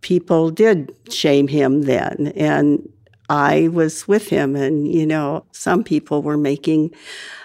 people 0.00 0.50
did 0.50 0.94
shame 1.10 1.48
him 1.48 1.82
then. 1.82 2.32
And 2.34 2.88
I 3.28 3.68
was 3.68 4.06
with 4.06 4.28
him, 4.28 4.56
and, 4.56 4.92
you 4.92 5.06
know, 5.06 5.44
some 5.52 5.84
people 5.84 6.22
were 6.22 6.36
making 6.36 6.90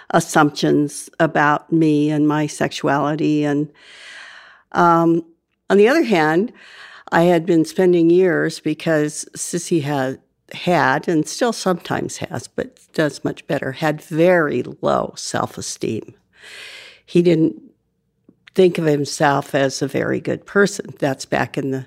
assumptions 0.10 1.10
about 1.20 1.72
me 1.72 2.10
and 2.10 2.27
my 2.27 2.48
sexuality. 2.48 3.46
And 3.46 3.72
um, 4.74 5.24
on 5.70 5.77
the 5.77 5.88
other 5.88 6.03
hand, 6.03 6.51
I 7.12 7.24
had 7.24 7.46
been 7.46 7.63
spending 7.63 8.10
years 8.10 8.60
because 8.60 9.25
Sissy 9.36 9.82
had 9.82 10.20
had, 10.54 11.08
and 11.08 11.27
still 11.27 11.54
sometimes 11.54 12.18
has, 12.18 12.48
but 12.48 12.80
does 12.94 13.24
much 13.24 13.46
better, 13.48 13.74
had 13.74 14.01
very 14.01 14.63
low 14.82 15.13
self 15.16 15.58
esteem. 15.58 16.13
He 17.06 17.22
didn't 17.22 17.62
think 18.54 18.77
of 18.77 18.86
himself 18.86 19.54
as 19.54 19.82
a 19.82 19.88
very 19.88 20.20
good 20.20 20.46
person. 20.46 20.88
That's 21.00 21.25
back 21.25 21.58
in 21.58 21.72
the 21.72 21.86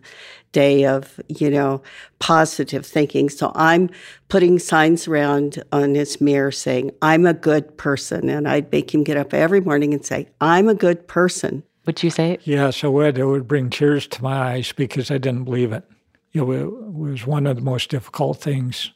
day 0.52 0.84
of, 0.84 1.20
you 1.28 1.50
know, 1.50 1.82
positive 2.18 2.86
thinking. 2.86 3.28
So 3.28 3.52
I'm 3.54 3.90
putting 4.28 4.58
signs 4.58 5.08
around 5.08 5.62
on 5.72 5.94
his 5.94 6.20
mirror 6.20 6.52
saying, 6.52 6.92
I'm 7.02 7.26
a 7.26 7.34
good 7.34 7.76
person. 7.76 8.28
And 8.28 8.48
I'd 8.48 8.70
make 8.70 8.94
him 8.94 9.04
get 9.04 9.16
up 9.16 9.34
every 9.34 9.60
morning 9.60 9.94
and 9.94 10.04
say, 10.04 10.28
I'm 10.40 10.68
a 10.68 10.74
good 10.74 11.06
person. 11.08 11.62
Would 11.86 12.02
you 12.02 12.10
say 12.10 12.32
it? 12.32 12.40
Yes, 12.44 12.84
I 12.84 12.88
would. 12.88 13.18
It 13.18 13.24
would 13.24 13.48
bring 13.48 13.70
tears 13.70 14.06
to 14.08 14.22
my 14.22 14.52
eyes 14.52 14.72
because 14.72 15.10
I 15.10 15.18
didn't 15.18 15.44
believe 15.44 15.72
it 15.72 15.84
it 16.32 16.44
was 16.44 17.26
one 17.26 17.46
of 17.46 17.56
the 17.56 17.62
most 17.62 17.90
difficult 17.90 18.40
things 18.40 18.92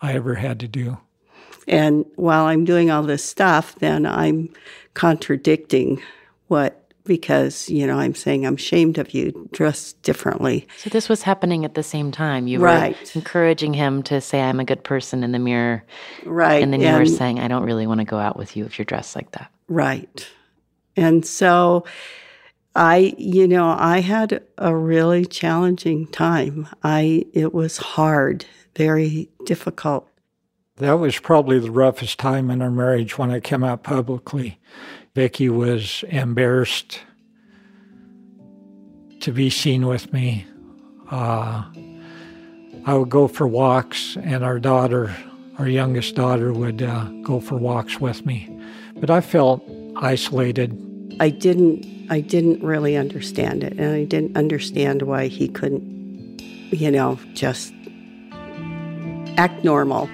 I 0.00 0.14
ever 0.14 0.34
had 0.34 0.60
to 0.60 0.68
do. 0.68 0.98
And 1.66 2.06
while 2.16 2.46
I'm 2.46 2.64
doing 2.64 2.90
all 2.90 3.02
this 3.02 3.24
stuff, 3.24 3.76
then 3.76 4.06
I'm 4.06 4.48
contradicting 4.94 6.02
what 6.48 6.88
because 7.04 7.68
you 7.70 7.86
know 7.86 7.98
I'm 7.98 8.14
saying 8.14 8.46
I'm 8.46 8.54
ashamed 8.54 8.98
of 8.98 9.12
you, 9.12 9.48
dress 9.52 9.94
differently. 9.94 10.68
So 10.76 10.90
this 10.90 11.08
was 11.08 11.22
happening 11.22 11.64
at 11.64 11.74
the 11.74 11.82
same 11.82 12.12
time. 12.12 12.46
You 12.46 12.60
right. 12.60 12.96
were 12.96 13.10
encouraging 13.14 13.74
him 13.74 14.02
to 14.04 14.20
say 14.20 14.40
I'm 14.40 14.60
a 14.60 14.64
good 14.64 14.84
person 14.84 15.24
in 15.24 15.32
the 15.32 15.38
mirror, 15.38 15.84
right? 16.24 16.62
And 16.62 16.72
then 16.72 16.80
you 16.80 16.86
and, 16.86 16.98
were 16.98 17.06
saying 17.06 17.40
I 17.40 17.48
don't 17.48 17.64
really 17.64 17.86
want 17.86 18.00
to 18.00 18.04
go 18.04 18.18
out 18.18 18.36
with 18.36 18.56
you 18.56 18.64
if 18.66 18.78
you're 18.78 18.84
dressed 18.84 19.16
like 19.16 19.32
that, 19.32 19.50
right? 19.68 20.28
And 20.96 21.26
so 21.26 21.84
I, 22.78 23.12
you 23.18 23.48
know, 23.48 23.74
I 23.76 23.98
had 23.98 24.40
a 24.56 24.72
really 24.72 25.26
challenging 25.26 26.06
time. 26.06 26.68
I 26.84 27.24
it 27.32 27.52
was 27.52 27.76
hard, 27.76 28.44
very 28.76 29.28
difficult. 29.44 30.08
That 30.76 30.92
was 30.92 31.18
probably 31.18 31.58
the 31.58 31.72
roughest 31.72 32.20
time 32.20 32.52
in 32.52 32.62
our 32.62 32.70
marriage 32.70 33.18
when 33.18 33.32
I 33.32 33.40
came 33.40 33.64
out 33.64 33.82
publicly. 33.82 34.60
Vicki 35.16 35.48
was 35.48 36.04
embarrassed 36.10 37.00
to 39.22 39.32
be 39.32 39.50
seen 39.50 39.88
with 39.88 40.12
me. 40.12 40.46
Uh, 41.10 41.64
I 42.86 42.94
would 42.94 43.08
go 43.08 43.26
for 43.26 43.48
walks, 43.48 44.16
and 44.22 44.44
our 44.44 44.60
daughter, 44.60 45.12
our 45.58 45.66
youngest 45.66 46.14
daughter, 46.14 46.52
would 46.52 46.80
uh, 46.80 47.06
go 47.22 47.40
for 47.40 47.56
walks 47.56 47.98
with 47.98 48.24
me. 48.24 48.56
But 48.94 49.10
I 49.10 49.20
felt 49.20 49.68
isolated. 49.96 51.16
I 51.18 51.30
didn't 51.30 51.97
I 52.10 52.20
didn't 52.20 52.62
really 52.62 52.96
understand 52.96 53.62
it. 53.62 53.74
And 53.74 53.94
I 53.94 54.04
didn't 54.04 54.36
understand 54.36 55.02
why 55.02 55.26
he 55.26 55.48
couldn't, 55.48 56.40
you 56.70 56.90
know, 56.90 57.18
just 57.34 57.72
act 59.36 59.62
normal. 59.64 60.08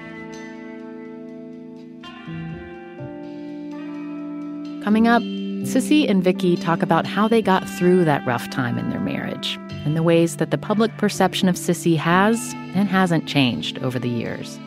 Coming 4.83 5.07
up, 5.07 5.23
Sissy 5.63 6.07
and 6.07 6.23
Vicki 6.23 6.55
talk 6.55 6.83
about 6.83 7.07
how 7.07 7.27
they 7.27 7.41
got 7.41 7.67
through 7.67 8.05
that 8.05 8.25
rough 8.27 8.49
time 8.51 8.77
in 8.77 8.91
their 8.91 8.99
marriage 8.99 9.57
and 9.83 9.95
the 9.95 10.03
ways 10.03 10.37
that 10.37 10.51
the 10.51 10.57
public 10.57 10.95
perception 10.97 11.49
of 11.49 11.55
Sissy 11.55 11.97
has 11.97 12.53
and 12.75 12.87
hasn't 12.87 13.27
changed 13.27 13.79
over 13.79 13.97
the 13.97 14.09
years. 14.09 14.59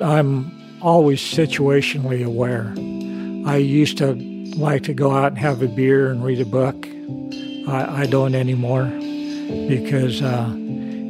I'm 0.00 0.52
always 0.80 1.20
situationally 1.20 2.24
aware. 2.24 2.72
I 3.50 3.56
used 3.56 3.98
to 3.98 4.33
like 4.56 4.82
to 4.84 4.94
go 4.94 5.12
out 5.12 5.32
and 5.32 5.38
have 5.38 5.62
a 5.62 5.68
beer 5.68 6.10
and 6.10 6.24
read 6.24 6.40
a 6.40 6.44
book. 6.44 6.86
I, 7.68 8.02
I 8.02 8.06
don't 8.06 8.34
anymore 8.34 8.84
because 9.68 10.22
uh, 10.22 10.54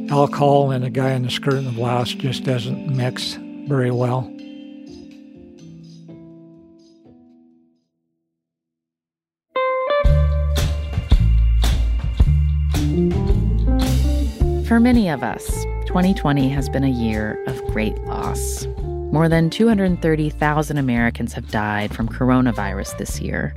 alcohol 0.09 0.71
and 0.71 0.83
a 0.83 0.89
guy 0.89 1.11
in 1.11 1.25
a 1.25 1.29
skirt 1.29 1.55
and 1.55 1.67
a 1.67 1.71
blouse 1.71 2.13
just 2.13 2.43
doesn't 2.43 2.95
mix 2.95 3.37
very 3.67 3.91
well. 3.91 4.31
For 14.67 14.79
many 14.79 15.09
of 15.09 15.23
us, 15.23 15.45
2020 15.85 16.49
has 16.49 16.69
been 16.69 16.83
a 16.83 16.89
year 16.89 17.43
of 17.47 17.63
great 17.67 17.97
loss. 18.05 18.65
More 19.11 19.29
than 19.29 19.49
230,000 19.49 20.77
Americans 20.77 21.33
have 21.33 21.49
died 21.49 21.95
from 21.95 22.09
coronavirus 22.09 22.97
this 22.97 23.21
year. 23.21 23.53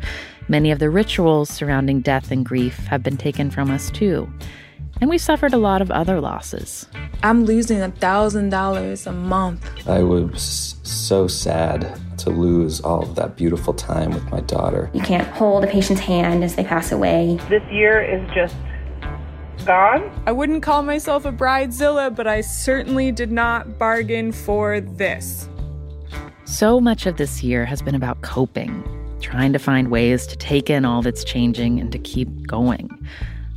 Many 0.49 0.71
of 0.71 0.79
the 0.79 0.89
rituals 0.89 1.51
surrounding 1.51 2.01
death 2.01 2.31
and 2.31 2.45
grief 2.45 2.77
have 2.87 3.03
been 3.03 3.17
taken 3.17 3.51
from 3.51 3.71
us 3.71 3.91
too. 3.91 4.33
And 5.01 5.11
we 5.11 5.19
suffered 5.19 5.53
a 5.53 5.59
lot 5.59 5.83
of 5.83 5.91
other 5.91 6.21
losses. 6.21 6.87
I'm 7.23 7.45
losing 7.45 7.79
$1,000 7.79 9.07
a 9.07 9.13
month. 9.13 9.89
I 9.89 10.03
was 10.03 10.77
so 10.83 11.27
sad 11.27 12.01
to 12.19 12.31
lose 12.31 12.81
all 12.81 13.03
of 13.03 13.15
that 13.17 13.37
beautiful 13.37 13.75
time 13.75 14.11
with 14.11 14.25
my 14.31 14.41
daughter. 14.41 14.91
You 14.93 15.03
can't 15.03 15.27
hold 15.29 15.65
a 15.65 15.67
patient's 15.67 16.03
hand 16.03 16.45
as 16.45 16.57
they 16.57 16.65
pass 16.65 16.93
away. 16.93 17.39
This 17.49 17.63
year 17.71 18.03
is 18.03 18.29
just 18.35 18.57
gone. 19.69 20.11
I 20.27 20.33
wouldn't 20.33 20.63
call 20.63 20.83
myself 20.83 21.27
a 21.27 21.31
bridezilla, 21.31 22.17
but 22.17 22.27
I 22.27 22.41
certainly 22.41 23.13
did 23.13 23.31
not 23.31 23.79
bargain 23.79 24.33
for 24.33 24.81
this. 24.81 25.47
So 26.47 26.81
much 26.81 27.05
of 27.05 27.19
this 27.19 27.43
year 27.43 27.67
has 27.67 27.83
been 27.83 27.95
about 27.95 28.23
coping, 28.23 28.83
trying 29.21 29.53
to 29.53 29.59
find 29.59 29.91
ways 29.91 30.27
to 30.29 30.39
take 30.39 30.71
in 30.71 30.87
all 30.87 31.03
that's 31.03 31.23
changing 31.23 31.81
and 31.81 31.93
to 31.93 31.99
keep 31.99 32.47
going. 32.47 32.89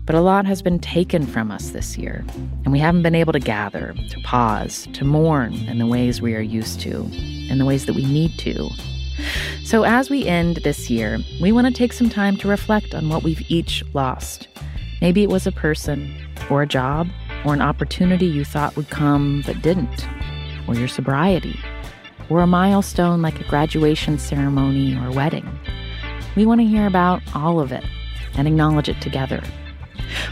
But 0.05 0.15
a 0.15 0.19
lot 0.19 0.45
has 0.45 0.61
been 0.61 0.79
taken 0.79 1.25
from 1.25 1.49
us 1.49 1.69
this 1.69 1.97
year, 1.97 2.25
and 2.65 2.73
we 2.73 2.79
haven't 2.79 3.03
been 3.03 3.15
able 3.15 3.31
to 3.31 3.39
gather, 3.39 3.95
to 4.09 4.19
pause, 4.25 4.89
to 4.91 5.05
mourn 5.05 5.53
in 5.69 5.77
the 5.77 5.87
ways 5.87 6.21
we 6.21 6.35
are 6.35 6.41
used 6.41 6.81
to, 6.81 7.09
in 7.49 7.57
the 7.57 7.63
ways 7.63 7.85
that 7.85 7.95
we 7.95 8.03
need 8.03 8.37
to. 8.39 8.69
So, 9.63 9.83
as 9.83 10.09
we 10.09 10.25
end 10.25 10.57
this 10.65 10.89
year, 10.89 11.19
we 11.39 11.53
want 11.53 11.67
to 11.67 11.73
take 11.73 11.93
some 11.93 12.09
time 12.09 12.35
to 12.37 12.49
reflect 12.49 12.93
on 12.93 13.07
what 13.07 13.23
we've 13.23 13.49
each 13.49 13.81
lost 13.93 14.49
Maybe 15.01 15.23
it 15.23 15.29
was 15.29 15.47
a 15.47 15.51
person, 15.51 16.15
or 16.49 16.61
a 16.61 16.67
job, 16.67 17.09
or 17.43 17.53
an 17.53 17.61
opportunity 17.61 18.27
you 18.27 18.45
thought 18.45 18.75
would 18.75 18.89
come 18.89 19.41
but 19.45 19.61
didn't, 19.61 20.07
or 20.67 20.75
your 20.75 20.87
sobriety, 20.87 21.59
or 22.29 22.41
a 22.41 22.47
milestone 22.47 23.21
like 23.21 23.39
a 23.41 23.49
graduation 23.49 24.19
ceremony 24.19 24.95
or 24.95 25.11
wedding. 25.11 25.49
We 26.35 26.45
want 26.45 26.61
to 26.61 26.67
hear 26.67 26.85
about 26.85 27.21
all 27.33 27.59
of 27.59 27.71
it 27.71 27.83
and 28.35 28.47
acknowledge 28.47 28.89
it 28.89 29.01
together. 29.01 29.43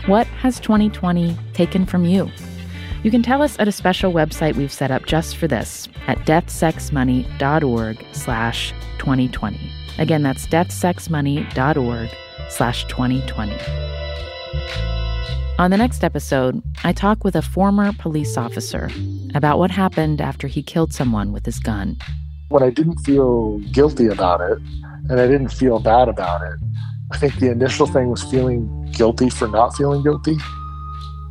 What 0.06 0.28
has 0.28 0.60
2020 0.60 1.36
taken 1.54 1.86
from 1.86 2.06
you? 2.06 2.30
You 3.04 3.12
can 3.12 3.24
tell 3.24 3.42
us 3.42 3.58
at 3.60 3.68
a 3.68 3.72
special 3.72 4.14
website 4.14 4.56
we've 4.56 4.72
set 4.72 4.92
up 4.92 5.06
just 5.06 5.38
for 5.38 5.48
this 5.48 5.88
at 6.08 6.18
deathsexmoney.org 6.20 8.06
slash 8.12 8.74
2020. 9.00 9.72
Again, 9.98 10.22
that's 10.22 10.48
deathsexmoney.org 10.48 12.10
slash 12.50 12.86
2020. 12.86 13.99
On 15.60 15.72
the 15.72 15.78
next 15.78 16.06
episode, 16.06 16.64
I 16.86 16.94
talk 16.94 17.26
with 17.26 17.36
a 17.36 17.42
former 17.42 17.92
police 17.92 18.38
officer 18.38 18.90
about 19.36 19.60
what 19.60 19.72
happened 19.72 20.22
after 20.22 20.48
he 20.48 20.64
killed 20.64 20.94
someone 20.94 21.34
with 21.34 21.46
his 21.46 21.60
gun. 21.60 21.98
When 22.48 22.64
I 22.64 22.70
didn't 22.70 23.00
feel 23.00 23.60
guilty 23.74 24.08
about 24.08 24.40
it 24.40 24.58
and 25.10 25.20
I 25.20 25.28
didn't 25.28 25.50
feel 25.50 25.80
bad 25.80 26.08
about 26.08 26.42
it, 26.44 26.58
I 27.12 27.18
think 27.18 27.36
the 27.40 27.52
initial 27.52 27.88
thing 27.88 28.10
was 28.10 28.24
feeling 28.24 28.90
guilty 28.94 29.30
for 29.30 29.50
not 29.50 29.76
feeling 29.76 30.02
guilty. 30.02 30.38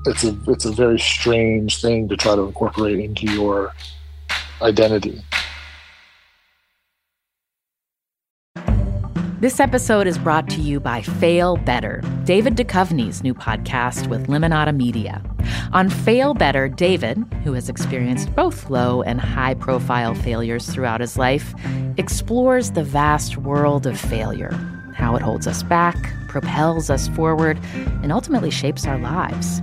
It's 0.07 0.25
a 0.25 0.37
it's 0.47 0.65
a 0.65 0.73
very 0.73 0.99
strange 0.99 1.81
thing 1.81 2.09
to 2.09 2.17
try 2.17 2.37
to 2.37 2.43
incorporate 2.43 2.99
into 2.99 3.33
your 3.33 3.73
identity. 4.61 5.23
This 9.41 9.61
episode 9.61 10.09
is 10.09 10.19
brought 10.19 10.51
to 10.51 10.61
you 10.61 10.81
by 10.81 11.01
Fail 11.01 11.59
Better, 11.59 12.03
David 12.25 12.57
Duchovny's 12.57 13.23
new 13.23 13.35
podcast 13.35 14.09
with 14.09 14.27
Lemonada 14.27 14.75
Media. 14.75 15.23
On 15.73 15.89
Fail 15.89 16.35
Better, 16.35 16.69
David, 16.69 17.19
who 17.45 17.53
has 17.53 17.69
experienced 17.69 18.35
both 18.35 18.69
low 18.69 19.01
and 19.03 19.21
high 19.21 19.55
profile 19.55 20.17
failures 20.17 20.69
throughout 20.69 21.01
his 21.01 21.17
life, 21.17 21.55
explores 21.99 22.73
the 22.73 22.83
vast 22.83 23.37
world 23.37 23.87
of 23.87 23.97
failure, 23.97 24.51
how 24.97 25.15
it 25.15 25.23
holds 25.23 25.47
us 25.47 25.63
back, 25.63 25.97
propels 26.27 26.91
us 26.91 27.07
forward, 27.07 27.61
and 28.03 28.11
ultimately 28.11 28.51
shapes 28.51 28.89
our 28.89 28.99
lives. 28.99 29.63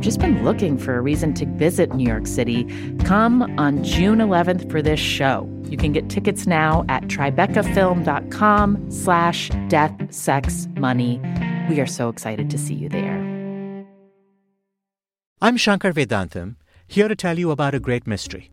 just 0.00 0.18
been 0.18 0.44
looking 0.44 0.78
for 0.78 0.96
a 0.96 1.00
reason 1.00 1.34
to 1.34 1.46
visit 1.46 1.94
New 1.94 2.06
York 2.06 2.26
City, 2.26 2.64
come 3.04 3.42
on 3.58 3.84
June 3.84 4.18
11th 4.18 4.70
for 4.70 4.82
this 4.82 5.00
show. 5.00 5.48
You 5.64 5.76
can 5.76 5.92
get 5.92 6.08
tickets 6.08 6.46
now 6.46 6.84
at 6.88 7.04
tribecafilm.com 7.04 8.90
slash 8.90 9.50
death, 9.68 9.94
sex, 10.12 10.68
money. 10.76 11.20
We 11.68 11.80
are 11.80 11.86
so 11.86 12.08
excited 12.08 12.50
to 12.50 12.58
see 12.58 12.74
you 12.74 12.88
there. 12.88 13.18
I'm 15.40 15.56
Shankar 15.56 15.92
Vedantam, 15.92 16.56
here 16.86 17.08
to 17.08 17.16
tell 17.16 17.38
you 17.38 17.50
about 17.50 17.74
a 17.74 17.80
great 17.80 18.06
mystery. 18.06 18.50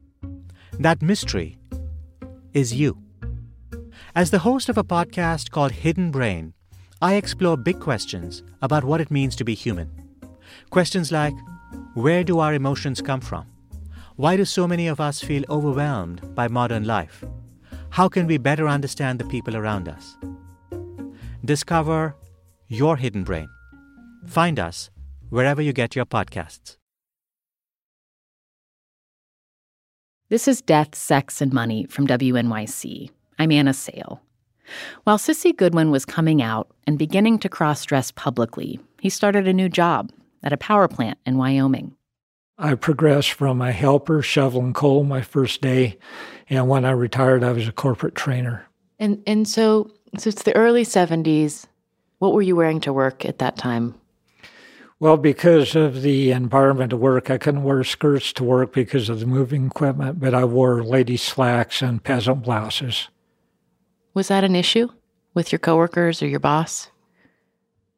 That 0.79 1.01
mystery 1.01 1.57
is 2.53 2.73
you. 2.73 2.97
As 4.15 4.31
the 4.31 4.39
host 4.39 4.69
of 4.69 4.77
a 4.77 4.83
podcast 4.83 5.51
called 5.51 5.71
Hidden 5.71 6.11
Brain, 6.11 6.53
I 7.01 7.15
explore 7.15 7.57
big 7.57 7.79
questions 7.79 8.41
about 8.61 8.83
what 8.83 9.01
it 9.01 9.11
means 9.11 9.35
to 9.35 9.43
be 9.43 9.53
human. 9.53 10.06
Questions 10.69 11.11
like 11.11 11.33
Where 11.93 12.23
do 12.23 12.39
our 12.39 12.53
emotions 12.53 13.01
come 13.01 13.21
from? 13.21 13.45
Why 14.17 14.35
do 14.35 14.45
so 14.45 14.67
many 14.67 14.87
of 14.87 14.99
us 14.99 15.21
feel 15.21 15.43
overwhelmed 15.49 16.35
by 16.35 16.47
modern 16.47 16.83
life? 16.83 17.23
How 17.89 18.09
can 18.09 18.27
we 18.27 18.37
better 18.37 18.67
understand 18.67 19.19
the 19.19 19.25
people 19.25 19.55
around 19.55 19.87
us? 19.87 20.17
Discover 21.45 22.15
your 22.67 22.97
hidden 22.97 23.23
brain. 23.23 23.47
Find 24.25 24.59
us 24.59 24.89
wherever 25.29 25.61
you 25.61 25.71
get 25.71 25.95
your 25.95 26.05
podcasts. 26.05 26.75
This 30.29 30.49
is 30.49 30.61
Death, 30.61 30.95
Sex, 30.95 31.41
and 31.41 31.53
Money 31.53 31.85
from 31.85 32.07
WNYC. 32.07 33.09
I'm 33.39 33.51
Anna 33.51 33.73
Sale. 33.73 34.21
While 35.05 35.17
Sissy 35.17 35.55
Goodwin 35.55 35.91
was 35.91 36.03
coming 36.03 36.41
out 36.41 36.67
and 36.85 36.99
beginning 36.99 37.39
to 37.39 37.47
cross 37.49 37.85
dress 37.85 38.11
publicly, 38.11 38.81
he 38.99 39.09
started 39.09 39.47
a 39.47 39.53
new 39.53 39.69
job 39.69 40.11
at 40.43 40.53
a 40.53 40.57
power 40.57 40.87
plant 40.87 41.17
in 41.25 41.37
Wyoming. 41.37 41.95
I 42.57 42.75
progressed 42.75 43.33
from 43.33 43.61
a 43.61 43.71
helper 43.71 44.21
shoveling 44.21 44.73
coal 44.73 45.03
my 45.03 45.21
first 45.21 45.61
day, 45.61 45.97
and 46.49 46.67
when 46.67 46.85
I 46.85 46.91
retired, 46.91 47.43
I 47.43 47.51
was 47.51 47.67
a 47.67 47.71
corporate 47.71 48.15
trainer. 48.15 48.65
And 48.99 49.21
and 49.27 49.47
so 49.47 49.91
so 50.17 50.29
it's 50.29 50.43
the 50.43 50.55
early 50.55 50.83
70s. 50.83 51.65
What 52.19 52.33
were 52.33 52.41
you 52.41 52.55
wearing 52.55 52.81
to 52.81 52.93
work 52.93 53.25
at 53.25 53.37
that 53.39 53.57
time? 53.57 53.93
Well, 54.99 55.17
because 55.17 55.75
of 55.75 56.01
the 56.01 56.31
environment 56.31 56.91
of 56.91 56.99
work, 56.99 57.29
I 57.29 57.37
couldn't 57.37 57.63
wear 57.63 57.83
skirts 57.83 58.33
to 58.33 58.43
work 58.43 58.73
because 58.73 59.09
of 59.09 59.19
the 59.19 59.27
moving 59.27 59.67
equipment, 59.67 60.19
but 60.19 60.33
I 60.33 60.43
wore 60.43 60.83
lady 60.83 61.17
slacks 61.17 61.83
and 61.83 62.03
peasant 62.03 62.41
blouses. 62.41 63.07
Was 64.15 64.29
that 64.29 64.43
an 64.43 64.55
issue 64.55 64.87
with 65.35 65.51
your 65.51 65.59
coworkers 65.59 66.23
or 66.23 66.27
your 66.27 66.39
boss? 66.39 66.89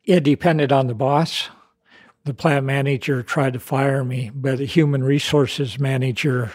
It 0.04 0.26
depended 0.26 0.74
on 0.74 0.88
the 0.88 0.94
boss. 0.94 1.48
The 2.30 2.36
plant 2.36 2.64
manager 2.64 3.24
tried 3.24 3.54
to 3.54 3.60
fire 3.60 4.04
me, 4.04 4.30
but 4.32 4.60
the 4.60 4.66
human 4.66 5.04
resources 5.04 5.80
manager 5.80 6.52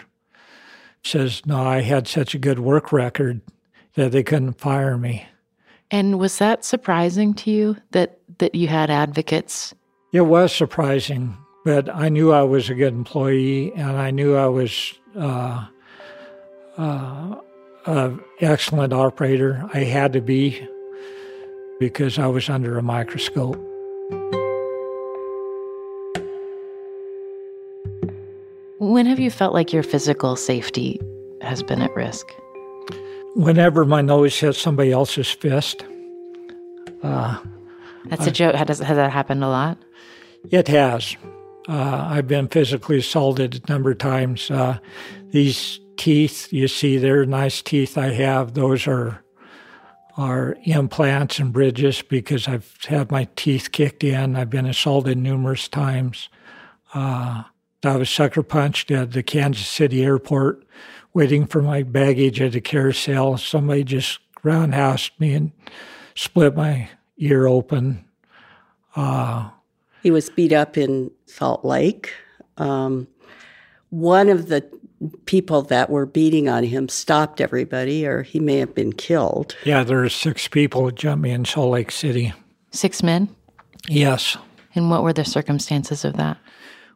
says, 1.03 1.45
no, 1.45 1.61
I 1.61 1.81
had 1.81 2.07
such 2.07 2.33
a 2.33 2.37
good 2.37 2.59
work 2.59 2.93
record 2.93 3.41
that 3.95 4.13
they 4.13 4.23
couldn't 4.23 4.53
fire 4.53 4.97
me. 4.97 5.27
And 5.91 6.17
was 6.17 6.37
that 6.37 6.63
surprising 6.63 7.33
to 7.33 7.51
you 7.51 7.75
that, 7.91 8.19
that 8.37 8.55
you 8.55 8.69
had 8.69 8.89
advocates? 8.89 9.75
It 10.13 10.21
was 10.21 10.55
surprising, 10.55 11.35
but 11.65 11.93
I 11.93 12.07
knew 12.07 12.31
I 12.31 12.43
was 12.43 12.69
a 12.69 12.73
good 12.73 12.93
employee 12.93 13.73
and 13.73 13.97
I 13.97 14.11
knew 14.11 14.33
I 14.33 14.47
was 14.47 14.93
uh, 15.17 15.65
uh, 16.77 17.35
an 17.85 18.21
excellent 18.39 18.93
operator. 18.93 19.69
I 19.73 19.79
had 19.79 20.13
to 20.13 20.21
be 20.21 20.65
because 21.81 22.17
I 22.17 22.27
was 22.27 22.49
under 22.49 22.77
a 22.77 22.81
microscope. 22.81 23.61
When 28.85 29.07
have 29.07 29.19
you 29.19 29.31
felt 29.31 29.55
like 29.55 29.73
your 29.73 29.81
physical 29.81 30.35
safety 30.35 31.01
has 31.41 31.63
been 31.63 31.81
at 31.81 31.95
risk? 31.95 32.27
Whenever 33.33 33.83
my 33.83 34.01
nose 34.01 34.39
hits 34.39 34.61
somebody 34.61 34.91
else's 34.91 35.31
fist. 35.31 35.83
Uh, 37.01 37.39
That's 38.05 38.27
a 38.27 38.31
joke. 38.31 38.53
Has, 38.53 38.77
has 38.77 38.95
that 38.95 39.11
happened 39.11 39.43
a 39.43 39.47
lot? 39.47 39.79
It 40.51 40.67
has. 40.67 41.17
Uh, 41.67 42.09
I've 42.11 42.27
been 42.27 42.47
physically 42.47 42.99
assaulted 42.99 43.63
a 43.67 43.71
number 43.71 43.89
of 43.89 43.97
times. 43.97 44.51
Uh, 44.51 44.77
these 45.31 45.79
teeth 45.97 46.53
you 46.53 46.67
see 46.67 46.97
they're 46.97 47.25
nice 47.25 47.63
teeth 47.63 47.97
I 47.97 48.11
have, 48.13 48.53
those 48.53 48.85
are 48.85 49.23
are 50.15 50.57
implants 50.63 51.39
and 51.39 51.51
bridges 51.51 52.03
because 52.03 52.47
I've 52.47 52.77
had 52.87 53.09
my 53.09 53.27
teeth 53.35 53.71
kicked 53.71 54.03
in. 54.03 54.35
I've 54.35 54.51
been 54.51 54.67
assaulted 54.67 55.17
numerous 55.17 55.67
times. 55.67 56.29
Uh, 56.93 57.45
I 57.85 57.97
was 57.97 58.09
sucker 58.09 58.43
punched 58.43 58.91
at 58.91 59.11
the 59.11 59.23
Kansas 59.23 59.67
City 59.67 60.03
airport 60.03 60.65
waiting 61.13 61.45
for 61.45 61.61
my 61.61 61.81
baggage 61.81 62.41
at 62.41 62.51
the 62.51 62.61
carousel. 62.61 63.37
Somebody 63.37 63.83
just 63.83 64.19
roundhoused 64.43 65.11
me 65.19 65.33
and 65.33 65.51
split 66.13 66.55
my 66.55 66.89
ear 67.17 67.47
open. 67.47 68.05
Uh, 68.95 69.49
he 70.03 70.11
was 70.11 70.29
beat 70.29 70.53
up 70.53 70.77
in 70.77 71.09
Salt 71.25 71.65
Lake. 71.65 72.13
Um, 72.57 73.07
one 73.89 74.29
of 74.29 74.49
the 74.49 74.69
people 75.25 75.61
that 75.63 75.89
were 75.89 76.05
beating 76.05 76.47
on 76.47 76.63
him 76.63 76.89
stopped 76.89 77.41
everybody, 77.41 78.05
or 78.05 78.23
he 78.23 78.39
may 78.39 78.57
have 78.57 78.75
been 78.75 78.93
killed. 78.93 79.55
Yeah, 79.65 79.83
there 79.83 79.97
were 79.97 80.09
six 80.09 80.47
people 80.47 80.83
who 80.83 80.91
jumped 80.91 81.23
me 81.23 81.31
in 81.31 81.45
Salt 81.45 81.71
Lake 81.71 81.91
City. 81.91 82.33
Six 82.71 83.03
men? 83.03 83.33
Yes. 83.87 84.37
And 84.73 84.89
what 84.89 85.03
were 85.03 85.13
the 85.13 85.25
circumstances 85.25 86.03
of 86.05 86.17
that? 86.17 86.37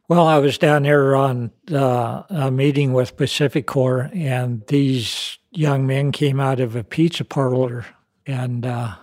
Well, 0.09 0.25
I 0.25 0.39
was 0.39 0.57
down 0.57 0.83
there 0.83 1.15
on 1.15 1.51
uh, 1.71 2.23
a 2.29 2.49
meeting 2.49 2.93
with 2.93 3.15
PacifiCorp, 3.15 4.15
and 4.15 4.65
these 4.65 5.37
young 5.51 5.85
men 5.85 6.11
came 6.11 6.39
out 6.39 6.59
of 6.59 6.75
a 6.75 6.83
pizza 6.83 7.23
parlor, 7.23 7.85
and 8.25 8.65
uh, 8.65 8.95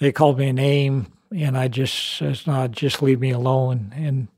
they 0.00 0.12
called 0.12 0.38
me 0.38 0.48
a 0.48 0.52
name, 0.52 1.10
and 1.34 1.56
I 1.56 1.68
just 1.68 2.18
says, 2.18 2.46
"No, 2.46 2.68
just 2.68 3.00
leave 3.00 3.20
me 3.20 3.30
alone." 3.30 3.94
And 3.96 4.28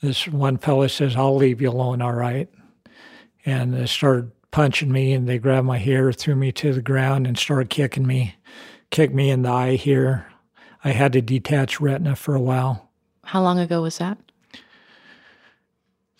this 0.00 0.26
one 0.26 0.56
fellow 0.56 0.86
says, 0.86 1.14
"I'll 1.14 1.36
leave 1.36 1.60
you 1.60 1.68
alone, 1.68 2.00
all 2.00 2.14
right." 2.14 2.48
And 3.44 3.74
they 3.74 3.84
started 3.84 4.32
punching 4.52 4.90
me, 4.90 5.12
and 5.12 5.28
they 5.28 5.36
grabbed 5.36 5.66
my 5.66 5.76
hair, 5.76 6.10
threw 6.10 6.36
me 6.36 6.52
to 6.52 6.72
the 6.72 6.80
ground, 6.80 7.26
and 7.26 7.36
started 7.36 7.68
kicking 7.68 8.06
me, 8.06 8.34
kicked 8.90 9.14
me 9.14 9.28
in 9.28 9.42
the 9.42 9.50
eye 9.50 9.76
here. 9.76 10.24
I 10.82 10.92
had 10.92 11.12
to 11.12 11.20
detach 11.20 11.82
retina 11.82 12.16
for 12.16 12.34
a 12.34 12.40
while. 12.40 12.88
How 13.24 13.42
long 13.42 13.58
ago 13.58 13.82
was 13.82 13.98
that? 13.98 14.16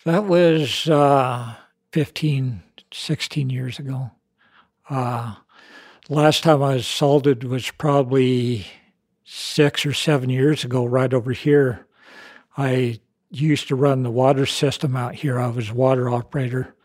That 0.03 0.25
was 0.25 0.89
uh, 0.89 1.53
15, 1.91 2.63
16 2.91 3.49
years 3.51 3.77
ago. 3.77 4.09
Uh, 4.89 5.35
last 6.09 6.41
time 6.41 6.63
I 6.63 6.73
was 6.73 6.81
assaulted 6.81 7.43
was 7.43 7.69
probably 7.69 8.65
six 9.23 9.85
or 9.85 9.93
seven 9.93 10.31
years 10.31 10.63
ago, 10.63 10.85
right 10.85 11.13
over 11.13 11.33
here. 11.33 11.85
I 12.57 12.99
used 13.29 13.67
to 13.67 13.75
run 13.75 14.01
the 14.01 14.09
water 14.09 14.47
system 14.47 14.95
out 14.95 15.13
here. 15.13 15.39
I 15.39 15.47
was 15.47 15.69
a 15.69 15.75
water 15.75 16.09
operator, 16.09 16.75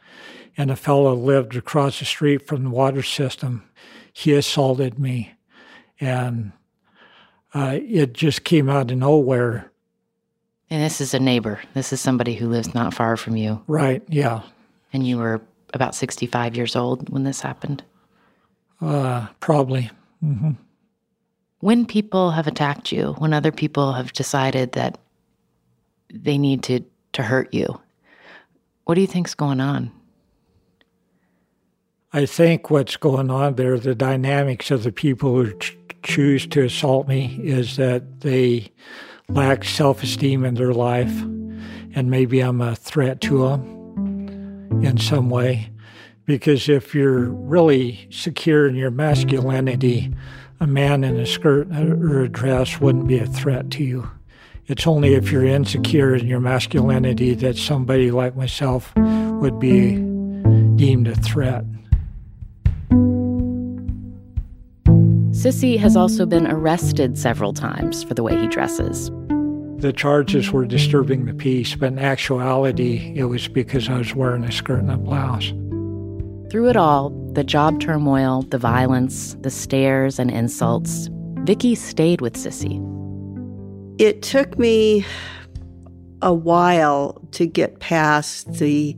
and 0.59 0.71
a 0.71 0.77
fellow 0.77 1.15
lived 1.15 1.57
across 1.57 2.01
the 2.01 2.05
street 2.05 2.47
from 2.47 2.65
the 2.65 2.71
water 2.71 3.03
system. 3.03 3.65
He 4.13 4.35
assaulted 4.35 4.99
me, 4.99 5.33
and 5.99 6.53
uh, 7.55 7.79
it 7.83 8.13
just 8.13 8.45
came 8.45 8.69
out 8.69 8.91
of 8.91 8.99
nowhere. 8.99 9.73
And 10.71 10.83
this 10.83 11.01
is 11.01 11.15
a 11.15 11.21
neighbor. 11.21 11.61
This 11.75 11.93
is 11.93 12.01
somebody 12.01 12.35
who 12.35 12.49
lives 12.49 12.75
not 12.75 12.93
far 12.93 13.17
from 13.17 13.37
you. 13.37 13.63
Right, 13.67 14.03
yeah. 14.09 14.43
And 14.93 15.07
you 15.07 15.19
were 15.19 15.41
about 15.75 15.95
65 15.95 16.57
years 16.57 16.75
old 16.75 17.09
when 17.09 17.25
this 17.25 17.41
happened? 17.41 17.85
Uh, 18.81 19.27
probably. 19.41 19.91
Mm-hmm. 20.25 20.53
When 21.61 21.87
people 21.87 22.33
have 22.33 22.47
attacked 22.47 22.93
you, 22.93 23.15
when 23.19 23.33
other 23.33 23.53
people 23.53 23.93
have 23.93 24.13
decided 24.13 24.73
that 24.73 24.99
they 26.13 26.39
need 26.39 26.63
to, 26.65 26.81
to 27.13 27.23
hurt 27.23 27.53
you, 27.55 27.81
what 28.85 28.95
do 28.95 29.01
you 29.01 29.07
think's 29.07 29.35
going 29.35 29.61
on? 29.61 29.91
I 32.13 32.27
think 32.27 32.71
what's 32.71 32.97
going 32.97 33.31
on 33.31 33.57
there, 33.57 33.79
the 33.79 33.95
dynamics 33.95 34.71
of 34.71 34.85
the 34.85 34.93
people 34.93 35.35
who 35.35 35.59
ch- 35.59 35.77
choose 36.03 36.47
to 36.49 36.63
assault 36.63 37.09
me, 37.09 37.39
is 37.43 37.77
that 37.77 38.21
they 38.21 38.71
lack 39.29 39.65
self 39.65 40.03
esteem 40.03 40.45
in 40.45 40.55
their 40.55 40.73
life, 40.73 41.23
and 41.95 42.11
maybe 42.11 42.41
I'm 42.41 42.61
a 42.61 42.77
threat 42.77 43.21
to 43.23 43.49
them 43.49 44.83
in 44.83 44.99
some 44.99 45.31
way. 45.31 45.71
Because 46.25 46.69
if 46.69 46.95
you're 46.95 47.31
really 47.31 48.09
secure 48.11 48.67
in 48.67 48.75
your 48.75 48.91
masculinity, 48.91 50.13
a 50.59 50.67
man 50.67 51.05
in 51.05 51.19
a 51.21 51.27
skirt 51.27 51.69
or 51.71 52.23
a 52.23 52.29
dress 52.29 52.81
wouldn't 52.81 53.07
be 53.07 53.19
a 53.19 53.27
threat 53.27 53.71
to 53.73 53.85
you. 53.85 54.11
It's 54.67 54.87
only 54.87 55.15
if 55.15 55.31
you're 55.31 55.45
insecure 55.45 56.17
in 56.17 56.27
your 56.27 56.41
masculinity 56.41 57.35
that 57.35 57.57
somebody 57.57 58.11
like 58.11 58.35
myself 58.35 58.93
would 58.97 59.61
be 59.61 59.97
deemed 60.77 61.07
a 61.07 61.15
threat. 61.15 61.65
Sissy 65.37 65.79
has 65.79 65.99
also 65.99 66.25
been 66.25 66.47
arrested 66.47 67.19
several 67.19 67.53
times 67.53 68.03
for 68.03 68.15
the 68.15 68.23
way 68.23 68.35
he 68.41 68.49
dresses. 68.49 69.11
The 69.77 69.93
charges 69.95 70.51
were 70.51 70.65
disturbing 70.65 71.27
the 71.27 71.35
peace, 71.35 71.75
but 71.75 71.93
in 71.93 71.99
actuality, 71.99 73.13
it 73.15 73.25
was 73.25 73.47
because 73.47 73.91
I 73.91 73.99
was 73.99 74.15
wearing 74.15 74.45
a 74.45 74.51
skirt 74.51 74.81
and 74.81 74.91
a 74.91 74.97
blouse. 74.97 75.51
Through 76.51 76.71
it 76.71 76.77
all, 76.77 77.11
the 77.35 77.45
job 77.45 77.81
turmoil, 77.81 78.43
the 78.49 78.57
violence, 78.57 79.35
the 79.43 79.51
stares 79.51 80.19
and 80.19 80.31
insults, 80.31 81.11
Vicki 81.41 81.75
stayed 81.75 82.23
with 82.23 82.33
Sissy. 82.33 82.81
It 84.01 84.23
took 84.23 84.59
me 84.59 85.05
a 86.23 86.33
while 86.33 87.21
to 87.33 87.45
get 87.45 87.79
past 87.79 88.55
the 88.55 88.97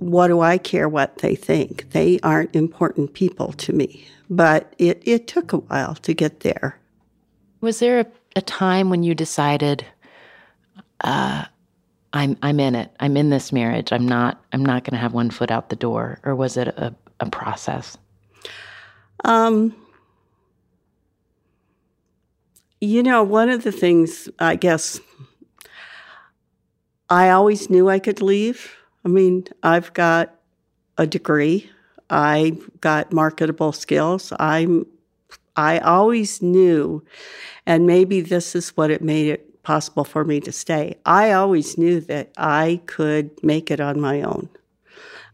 what 0.00 0.26
do 0.26 0.40
I 0.40 0.58
care 0.58 0.88
what 0.88 1.18
they 1.18 1.36
think? 1.36 1.90
They 1.90 2.18
aren't 2.24 2.56
important 2.56 3.14
people 3.14 3.52
to 3.52 3.72
me. 3.72 4.04
But 4.32 4.74
it, 4.78 5.02
it 5.04 5.26
took 5.26 5.52
a 5.52 5.58
while 5.58 5.94
to 5.96 6.14
get 6.14 6.40
there. 6.40 6.80
Was 7.60 7.80
there 7.80 8.00
a, 8.00 8.06
a 8.34 8.40
time 8.40 8.88
when 8.88 9.02
you 9.02 9.14
decided, 9.14 9.84
uh, 11.02 11.44
I'm 12.14 12.38
I'm 12.40 12.58
in 12.58 12.74
it. 12.74 12.90
I'm 12.98 13.18
in 13.18 13.28
this 13.28 13.52
marriage. 13.52 13.92
I'm 13.92 14.08
not 14.08 14.42
I'm 14.52 14.64
not 14.64 14.84
going 14.84 14.94
to 14.94 14.98
have 15.00 15.12
one 15.12 15.28
foot 15.28 15.50
out 15.50 15.68
the 15.68 15.76
door. 15.76 16.18
Or 16.24 16.34
was 16.34 16.56
it 16.56 16.68
a, 16.68 16.94
a 17.20 17.28
process? 17.28 17.98
Um, 19.26 19.76
you 22.80 23.02
know, 23.02 23.22
one 23.22 23.50
of 23.50 23.64
the 23.64 23.72
things 23.72 24.30
I 24.38 24.56
guess 24.56 24.98
I 27.10 27.28
always 27.28 27.68
knew 27.68 27.90
I 27.90 27.98
could 27.98 28.22
leave. 28.22 28.74
I 29.04 29.08
mean, 29.08 29.44
I've 29.62 29.92
got 29.92 30.34
a 30.96 31.06
degree. 31.06 31.70
I 32.12 32.58
got 32.80 33.12
marketable 33.12 33.72
skills. 33.72 34.32
I'm 34.38 34.86
I 35.56 35.78
always 35.78 36.40
knew 36.42 37.04
and 37.66 37.86
maybe 37.86 38.20
this 38.20 38.54
is 38.54 38.70
what 38.70 38.90
it 38.90 39.02
made 39.02 39.28
it 39.28 39.62
possible 39.62 40.04
for 40.04 40.24
me 40.24 40.40
to 40.40 40.52
stay. 40.52 40.96
I 41.06 41.32
always 41.32 41.78
knew 41.78 42.00
that 42.00 42.30
I 42.36 42.80
could 42.86 43.30
make 43.42 43.70
it 43.70 43.80
on 43.80 44.00
my 44.00 44.22
own. 44.22 44.48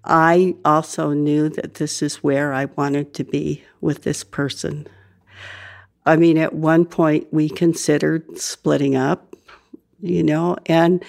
I 0.04 0.54
also 0.64 1.12
knew 1.12 1.48
that 1.50 1.74
this 1.74 2.00
is 2.02 2.16
where 2.16 2.52
I 2.52 2.66
wanted 2.66 3.12
to 3.14 3.24
be 3.24 3.64
with 3.80 4.02
this 4.02 4.22
person. 4.22 4.86
I 6.06 6.16
mean, 6.16 6.38
at 6.38 6.54
one 6.54 6.84
point 6.84 7.26
we 7.32 7.48
considered 7.48 8.38
splitting 8.38 8.96
up, 8.96 9.34
you 10.00 10.22
know, 10.22 10.56
and 10.66 11.04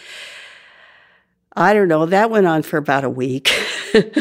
I 1.59 1.73
don't 1.73 1.89
know, 1.89 2.05
that 2.05 2.31
went 2.31 2.47
on 2.47 2.63
for 2.63 2.77
about 2.77 3.03
a 3.03 3.09
week. 3.09 3.51
it 3.93 4.13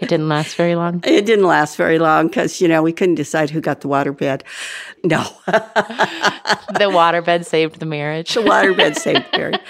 didn't 0.00 0.28
last 0.28 0.56
very 0.56 0.74
long? 0.74 1.00
It 1.04 1.24
didn't 1.24 1.44
last 1.44 1.76
very 1.76 2.00
long 2.00 2.26
because, 2.26 2.60
you 2.60 2.66
know, 2.66 2.82
we 2.82 2.92
couldn't 2.92 3.14
decide 3.14 3.48
who 3.48 3.60
got 3.60 3.80
the 3.80 3.88
waterbed. 3.88 4.42
No. 5.04 5.22
the 5.46 6.90
waterbed 6.90 7.44
saved 7.44 7.78
the 7.78 7.86
marriage. 7.86 8.34
The 8.34 8.40
waterbed 8.40 8.96
saved 8.96 9.24
the 9.30 9.38
marriage. 9.38 9.60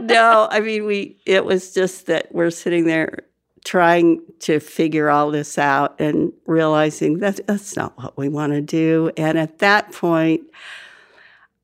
No, 0.00 0.48
I 0.50 0.58
mean, 0.58 0.86
we, 0.86 1.16
it 1.24 1.44
was 1.44 1.72
just 1.72 2.06
that 2.06 2.34
we're 2.34 2.50
sitting 2.50 2.84
there 2.84 3.20
trying 3.64 4.20
to 4.40 4.58
figure 4.58 5.08
all 5.08 5.30
this 5.30 5.56
out 5.56 6.00
and 6.00 6.32
realizing 6.46 7.20
that 7.20 7.46
that's 7.46 7.76
not 7.76 7.96
what 7.96 8.18
we 8.18 8.28
want 8.28 8.54
to 8.54 8.60
do. 8.60 9.12
And 9.16 9.38
at 9.38 9.60
that 9.60 9.92
point, 9.92 10.42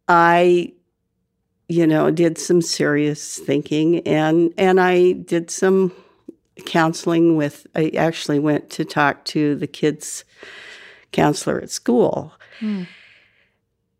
I 0.07 0.75
you 1.69 1.87
know, 1.87 2.11
did 2.11 2.39
some 2.39 2.63
serious 2.63 3.39
thinking 3.39 4.01
and 4.07 4.53
and 4.57 4.81
I 4.81 5.13
did 5.13 5.51
some 5.51 5.93
counseling 6.65 7.37
with 7.37 7.67
I 7.75 7.91
actually 7.97 8.39
went 8.39 8.71
to 8.71 8.85
talk 8.85 9.25
to 9.27 9.55
the 9.57 9.67
kids 9.67 10.25
counselor 11.13 11.61
at 11.61 11.71
school. 11.71 12.33
Mm. 12.61 12.87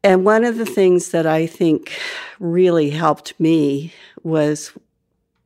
And 0.05 0.25
one 0.25 0.45
of 0.45 0.57
the 0.57 0.67
things 0.67 1.09
that 1.11 1.27
I 1.27 1.47
think 1.47 1.99
really 2.39 2.91
helped 2.91 3.39
me 3.41 3.93
was 4.23 4.73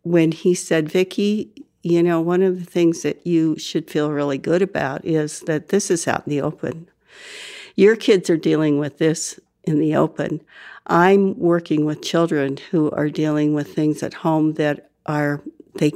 when 0.03 0.33
he 0.33 0.55
said, 0.55 0.91
Vicki, 0.91 1.51
you 1.83 2.03
know, 2.03 2.21
one 2.21 2.43
of 2.43 2.59
the 2.59 2.71
things 2.71 3.03
that 3.03 3.27
you 3.27 3.59
should 3.59 3.91
feel 3.91 4.11
really 4.11 4.37
good 4.37 4.61
about 4.61 5.05
is 5.05 5.41
that 5.41 5.69
this 5.69 5.91
is 5.91 6.07
out 6.07 6.27
in 6.27 6.31
the 6.31 6.43
open. 6.43 6.89
Your 7.75 7.97
kids 7.97 8.29
are 8.29 8.37
dealing 8.37 8.79
with 8.79 8.99
this 8.99 9.41
in 9.65 9.79
the 9.79 9.97
open. 9.97 10.43
I'm 10.91 11.39
working 11.39 11.85
with 11.85 12.03
children 12.03 12.59
who 12.71 12.91
are 12.91 13.09
dealing 13.09 13.55
with 13.55 13.73
things 13.73 14.03
at 14.03 14.13
home 14.13 14.55
that 14.55 14.91
are 15.07 15.41
they 15.77 15.93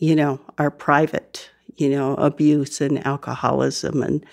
you 0.00 0.16
know 0.16 0.40
are 0.58 0.70
private, 0.70 1.48
you 1.76 1.88
know, 1.88 2.14
abuse 2.16 2.80
and 2.80 3.06
alcoholism 3.06 4.02
and 4.02 4.26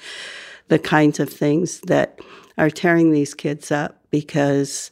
the 0.67 0.79
kinds 0.79 1.19
of 1.19 1.29
things 1.29 1.79
that 1.81 2.19
are 2.57 2.71
tearing 2.71 3.11
these 3.11 3.35
kids 3.35 3.71
up 3.71 4.01
because 4.09 4.89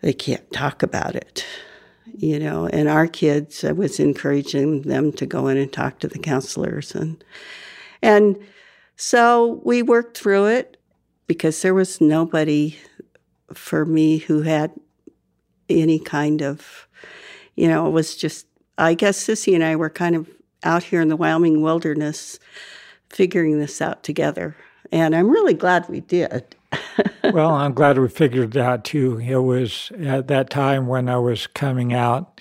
they 0.00 0.12
can't 0.12 0.50
talk 0.52 0.84
about 0.84 1.16
it. 1.16 1.44
You 2.16 2.38
know, 2.38 2.66
and 2.66 2.88
our 2.88 3.08
kids, 3.08 3.64
I 3.64 3.72
was 3.72 3.98
encouraging 3.98 4.82
them 4.82 5.12
to 5.14 5.26
go 5.26 5.48
in 5.48 5.56
and 5.56 5.72
talk 5.72 5.98
to 5.98 6.08
the 6.08 6.20
counselors 6.20 6.94
and 6.94 7.22
and 8.00 8.38
so 8.94 9.60
we 9.64 9.82
worked 9.82 10.16
through 10.16 10.46
it 10.46 10.76
because 11.26 11.62
there 11.62 11.74
was 11.74 12.00
nobody 12.00 12.76
for 13.52 13.84
me 13.84 14.18
who 14.18 14.42
had 14.42 14.72
any 15.68 15.98
kind 15.98 16.42
of, 16.42 16.86
you 17.54 17.68
know, 17.68 17.86
it 17.86 17.90
was 17.90 18.16
just, 18.16 18.46
I 18.78 18.94
guess 18.94 19.24
Sissy 19.24 19.54
and 19.54 19.64
I 19.64 19.76
were 19.76 19.90
kind 19.90 20.16
of 20.16 20.28
out 20.62 20.82
here 20.82 21.00
in 21.00 21.08
the 21.08 21.16
Wyoming 21.16 21.62
wilderness 21.62 22.38
figuring 23.10 23.58
this 23.58 23.80
out 23.80 24.02
together. 24.02 24.56
And 24.92 25.14
I'm 25.14 25.30
really 25.30 25.54
glad 25.54 25.88
we 25.88 26.00
did. 26.00 26.56
well, 27.32 27.50
I'm 27.50 27.72
glad 27.72 27.98
we 27.98 28.08
figured 28.08 28.52
that 28.52 28.64
out 28.64 28.84
too. 28.84 29.18
It 29.18 29.36
was 29.36 29.90
at 29.98 30.28
that 30.28 30.50
time 30.50 30.86
when 30.86 31.08
I 31.08 31.18
was 31.18 31.46
coming 31.46 31.92
out 31.92 32.40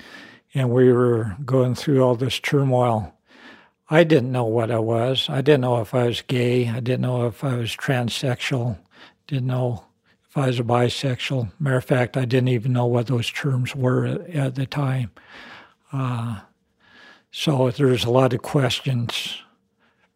and 0.54 0.70
we 0.70 0.92
were 0.92 1.36
going 1.46 1.76
through 1.76 2.02
all 2.02 2.16
this 2.16 2.40
turmoil. 2.40 3.14
I 3.90 4.04
didn't 4.04 4.32
know 4.32 4.46
what 4.46 4.72
I 4.72 4.80
was. 4.80 5.30
I 5.30 5.42
didn't 5.42 5.62
know 5.62 5.80
if 5.82 5.94
I 5.94 6.06
was 6.08 6.22
gay. 6.22 6.70
I 6.70 6.80
didn't 6.80 7.02
know 7.02 7.28
if 7.28 7.44
I 7.44 7.56
was 7.56 7.76
transsexual. 7.76 8.78
Didn't 9.28 9.48
know 9.48 9.85
if 10.36 10.44
I 10.44 10.48
was 10.48 10.60
a 10.60 10.64
bisexual. 10.64 11.52
Matter 11.60 11.78
of 11.78 11.86
fact, 11.86 12.18
I 12.18 12.26
didn't 12.26 12.50
even 12.50 12.74
know 12.74 12.86
what 12.86 13.08
those 13.08 13.32
terms 13.32 13.74
were 13.74 14.06
at, 14.06 14.30
at 14.32 14.56
the 14.56 14.66
time. 14.66 15.12
Uh, 15.94 16.42
so 17.32 17.72
there's 17.72 18.04
a 18.04 18.10
lot 18.10 18.34
of 18.34 18.42
questions 18.42 19.42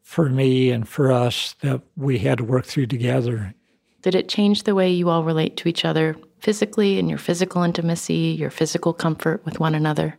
for 0.02 0.30
me 0.30 0.72
and 0.72 0.88
for 0.88 1.10
us 1.12 1.56
that 1.62 1.82
we 1.96 2.20
had 2.20 2.40
to 2.40 2.44
work 2.44 2.66
through 2.66 2.88
together. 2.88 3.54
Did 4.02 4.16
it 4.16 4.28
change 4.28 4.64
the 4.64 4.76
way 4.76 4.90
you 4.90 5.10
all 5.10 5.24
relate 5.24 5.56
to 5.58 5.70
each 5.70 5.86
other 5.86 6.18
physically 6.40 7.00
and 7.00 7.08
your 7.08 7.18
physical 7.18 7.64
intimacy, 7.64 8.36
your 8.38 8.50
physical 8.50 8.92
comfort 8.94 9.46
with 9.46 9.60
one 9.60 9.76
another? 9.76 10.18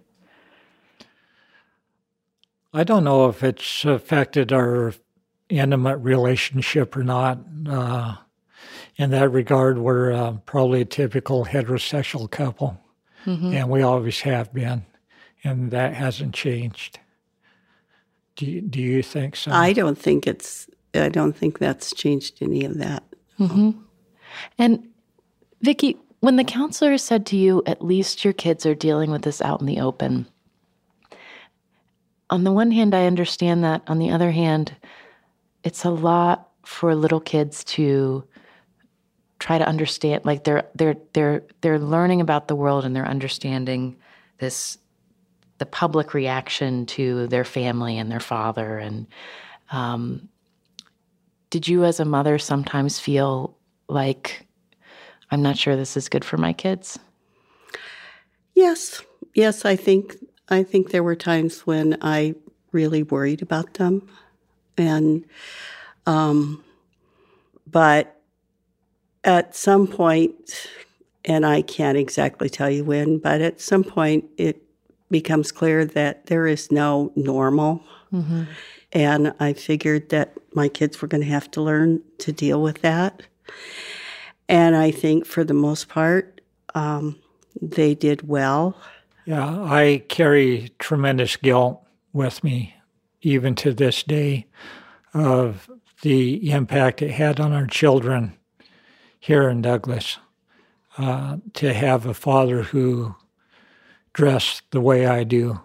I 2.73 2.85
don't 2.85 3.05
know 3.05 3.29
if 3.29 3.43
it's 3.43 3.85
affected 3.85 4.51
our 4.53 4.95
intimate 5.51 5.99
relationship 5.99 6.97
or 6.97 7.03
not. 7.03 7.39
Uh, 7.69 8.17
in 9.01 9.11
that 9.13 9.31
regard, 9.31 9.79
we're 9.79 10.13
uh, 10.13 10.33
probably 10.45 10.83
a 10.83 10.85
typical 10.85 11.47
heterosexual 11.47 12.31
couple, 12.31 12.79
mm-hmm. 13.25 13.55
and 13.55 13.71
we 13.71 13.81
always 13.81 14.21
have 14.21 14.53
been, 14.53 14.85
and 15.43 15.71
that 15.71 15.95
hasn't 15.95 16.35
changed. 16.35 16.99
Do 18.37 18.45
you, 18.45 18.61
do 18.61 18.79
you 18.79 19.03
think 19.03 19.37
so? 19.37 19.53
I 19.53 19.73
don't 19.73 19.99
think 19.99 20.27
it's. 20.27 20.69
I 20.93 21.09
don't 21.09 21.33
think 21.33 21.59
that's 21.59 21.95
changed 21.95 22.43
any 22.43 22.63
of 22.67 22.77
that. 22.77 23.03
Mm-hmm. 23.39 23.71
And 24.59 24.87
Vicki, 25.63 25.97
when 26.21 26.37
the 26.37 26.45
counselor 26.45 26.99
said 26.99 27.25
to 27.27 27.39
you, 27.39 27.63
"At 27.65 27.83
least 27.83 28.23
your 28.23 28.35
kids 28.35 28.67
are 28.67 28.75
dealing 28.75 29.11
with 29.11 29.23
this 29.23 29.41
out 29.41 29.61
in 29.61 29.67
the 29.67 29.81
open," 29.81 30.27
on 32.29 32.45
the 32.45 32.53
one 32.53 32.71
hand, 32.71 32.95
I 32.95 33.07
understand 33.07 33.65
that. 33.65 33.81
On 33.87 33.99
the 33.99 34.11
other 34.11 34.31
hand, 34.31 34.77
it's 35.65 35.87
a 35.87 35.91
lot 35.91 36.51
for 36.67 36.95
little 36.95 37.21
kids 37.21 37.65
to 37.65 38.25
try 39.41 39.59
to 39.59 39.67
understand 39.67 40.25
like 40.25 40.45
they're 40.45 40.69
they're 40.77 40.97
they're 41.13 41.43
they're 41.61 41.79
learning 41.79 42.21
about 42.21 42.47
the 42.47 42.55
world 42.55 42.85
and 42.85 42.95
they're 42.95 43.09
understanding 43.09 43.97
this 44.39 44.79
the 45.59 45.67
public 45.67 46.15
reaction 46.15 46.87
to 46.87 47.27
their 47.27 47.45
family 47.45 47.99
and 47.99 48.11
their 48.11 48.21
father. 48.21 48.79
And 48.79 49.07
um, 49.73 50.29
did 51.51 51.67
you 51.67 51.85
as 51.85 52.01
a 52.01 52.05
mother 52.05 52.39
sometimes 52.39 53.01
feel 53.01 53.57
like 53.89 54.47
i'm 55.33 55.43
not 55.43 55.59
sure 55.59 55.75
this 55.75 55.97
is 55.97 56.09
good 56.09 56.25
for 56.25 56.37
my 56.37 56.53
kids 56.53 56.97
yes. 58.55 59.03
Yes 59.35 59.65
i 59.65 59.75
think 59.75 60.17
i 60.49 60.63
think 60.63 60.91
there 60.91 61.03
were 61.03 61.17
times 61.17 61.67
when 61.67 61.99
i 62.03 62.35
really 62.73 63.03
worried 63.03 63.43
about 63.43 63.75
them. 63.75 64.09
And 64.77 65.25
um, 66.07 66.65
but 67.67 68.20
at 69.25 69.55
some 69.55 69.87
point, 69.87 70.69
and 71.25 71.45
I 71.45 71.63
can't 71.63 71.99
exactly 71.99 72.49
tell 72.49 72.71
you 72.71 72.85
when, 72.85 73.19
but 73.19 73.41
at 73.41 73.61
some 73.61 73.85
point 73.85 74.25
it 74.37 74.63
becomes 75.11 75.53
clear 75.53 75.85
that 75.85 76.27
there 76.27 76.47
is 76.47 76.71
no 76.71 77.13
normal. 77.17 77.83
Mm-hmm. 78.13 78.45
And 78.93 79.35
I 79.39 79.53
figured 79.53 80.09
that 80.11 80.33
my 80.55 80.69
kids 80.69 81.01
were 81.01 81.09
going 81.09 81.23
to 81.23 81.31
have 81.31 81.51
to 81.53 81.63
learn 81.63 82.03
to 82.19 82.33
deal 82.33 82.63
with 82.63 82.83
that. 82.83 83.23
And 84.49 84.75
I 84.75 84.91
think 84.91 85.27
for 85.27 85.45
the 85.45 85.55
most 85.55 85.89
part, 85.89 86.41
um, 86.75 87.19
they 87.61 87.95
did 87.95 88.27
well. 88.29 88.77
Yeah, 89.27 89.63
I 89.63 90.03
carry 90.09 90.71
tremendous 90.79 91.37
guilt 91.37 91.85
with 92.13 92.43
me, 92.43 92.75
even 93.23 93.55
to 93.57 93.73
this 93.73 94.03
day, 94.03 94.47
of 95.15 95.71
the 96.03 96.51
impact 96.51 97.03
it 97.03 97.11
had 97.11 97.39
on 97.39 97.53
our 97.53 97.67
children 97.67 98.37
here 99.21 99.49
in 99.49 99.63
Douglas 99.63 100.19
uh, 100.99 101.37
to 101.55 101.73
have 101.73 102.07
a 102.07 102.15
father 102.15 102.63
who 102.63 103.15
dressed 104.15 104.63
the 104.71 104.81
way 104.81 105.07
I 105.07 105.25
do. 105.25 105.61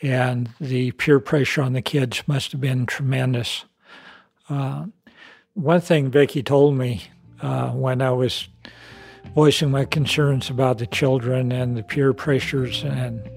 And 0.00 0.50
the 0.60 0.92
peer 0.92 1.18
pressure 1.18 1.60
on 1.60 1.72
the 1.72 1.82
kids 1.82 2.22
must 2.26 2.52
have 2.52 2.60
been 2.60 2.86
tremendous. 2.86 3.64
Uh, 4.48 4.86
one 5.54 5.80
thing 5.80 6.10
Vicki 6.10 6.42
told 6.42 6.76
me 6.76 7.02
uh, 7.42 7.70
when 7.70 8.00
I 8.00 8.12
was 8.12 8.48
voicing 9.34 9.72
my 9.72 9.84
concerns 9.84 10.48
about 10.48 10.78
the 10.78 10.86
children 10.86 11.50
and 11.50 11.76
the 11.76 11.82
peer 11.82 12.12
pressures 12.12 12.84
and 12.84 13.28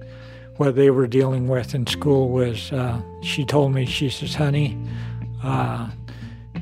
what 0.57 0.75
they 0.75 0.91
were 0.91 1.07
dealing 1.07 1.47
with 1.47 1.73
in 1.73 1.87
school 1.87 2.29
was 2.29 2.71
uh, 2.71 3.01
she 3.23 3.43
told 3.43 3.73
me, 3.73 3.85
she 3.87 4.09
says, 4.09 4.35
honey, 4.35 4.77
uh, 5.43 5.89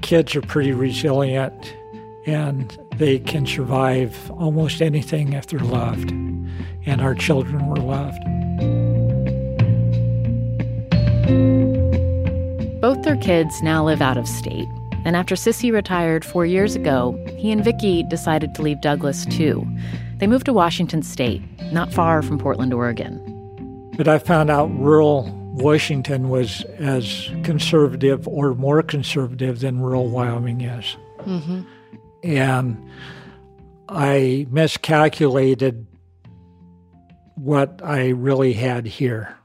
kids 0.01 0.33
are 0.37 0.41
pretty 0.41 0.71
resilient 0.71 1.75
and 2.29 2.77
they 2.95 3.19
can 3.19 3.45
survive 3.45 4.31
almost 4.31 4.81
anything 4.81 5.33
if 5.33 5.47
they're 5.47 5.59
loved. 5.59 6.11
And 6.85 7.01
our 7.01 7.15
children 7.15 7.67
were 7.67 7.77
loved. 7.77 8.23
Both 12.81 13.03
their 13.03 13.17
kids 13.17 13.61
now 13.61 13.83
live 13.83 14.01
out 14.01 14.17
of 14.17 14.27
state. 14.27 14.67
And 15.05 15.15
after 15.15 15.35
Sissy 15.35 15.71
retired 15.71 16.25
four 16.25 16.45
years 16.45 16.75
ago, 16.75 17.17
he 17.37 17.51
and 17.51 17.63
Vicki 17.63 18.03
decided 18.03 18.53
to 18.55 18.61
leave 18.61 18.81
Douglas 18.81 19.25
too. 19.25 19.65
They 20.17 20.27
moved 20.27 20.45
to 20.45 20.53
Washington 20.53 21.01
State, 21.01 21.41
not 21.71 21.93
far 21.93 22.21
from 22.21 22.37
Portland, 22.37 22.73
Oregon. 22.73 23.19
But 23.95 24.07
I 24.07 24.17
found 24.17 24.49
out 24.49 24.69
rural 24.77 25.29
Washington 25.53 26.29
was 26.29 26.63
as 26.77 27.29
conservative 27.43 28.27
or 28.27 28.53
more 28.55 28.81
conservative 28.81 29.59
than 29.59 29.79
rural 29.79 30.07
Wyoming 30.09 30.61
is. 30.61 30.95
Mm-hmm. 31.19 31.61
And 32.23 32.89
I 33.87 34.45
miscalculated 34.49 35.87
what 37.35 37.81
I 37.83 38.09
really 38.09 38.53
had 38.53 38.85
here. 38.85 39.37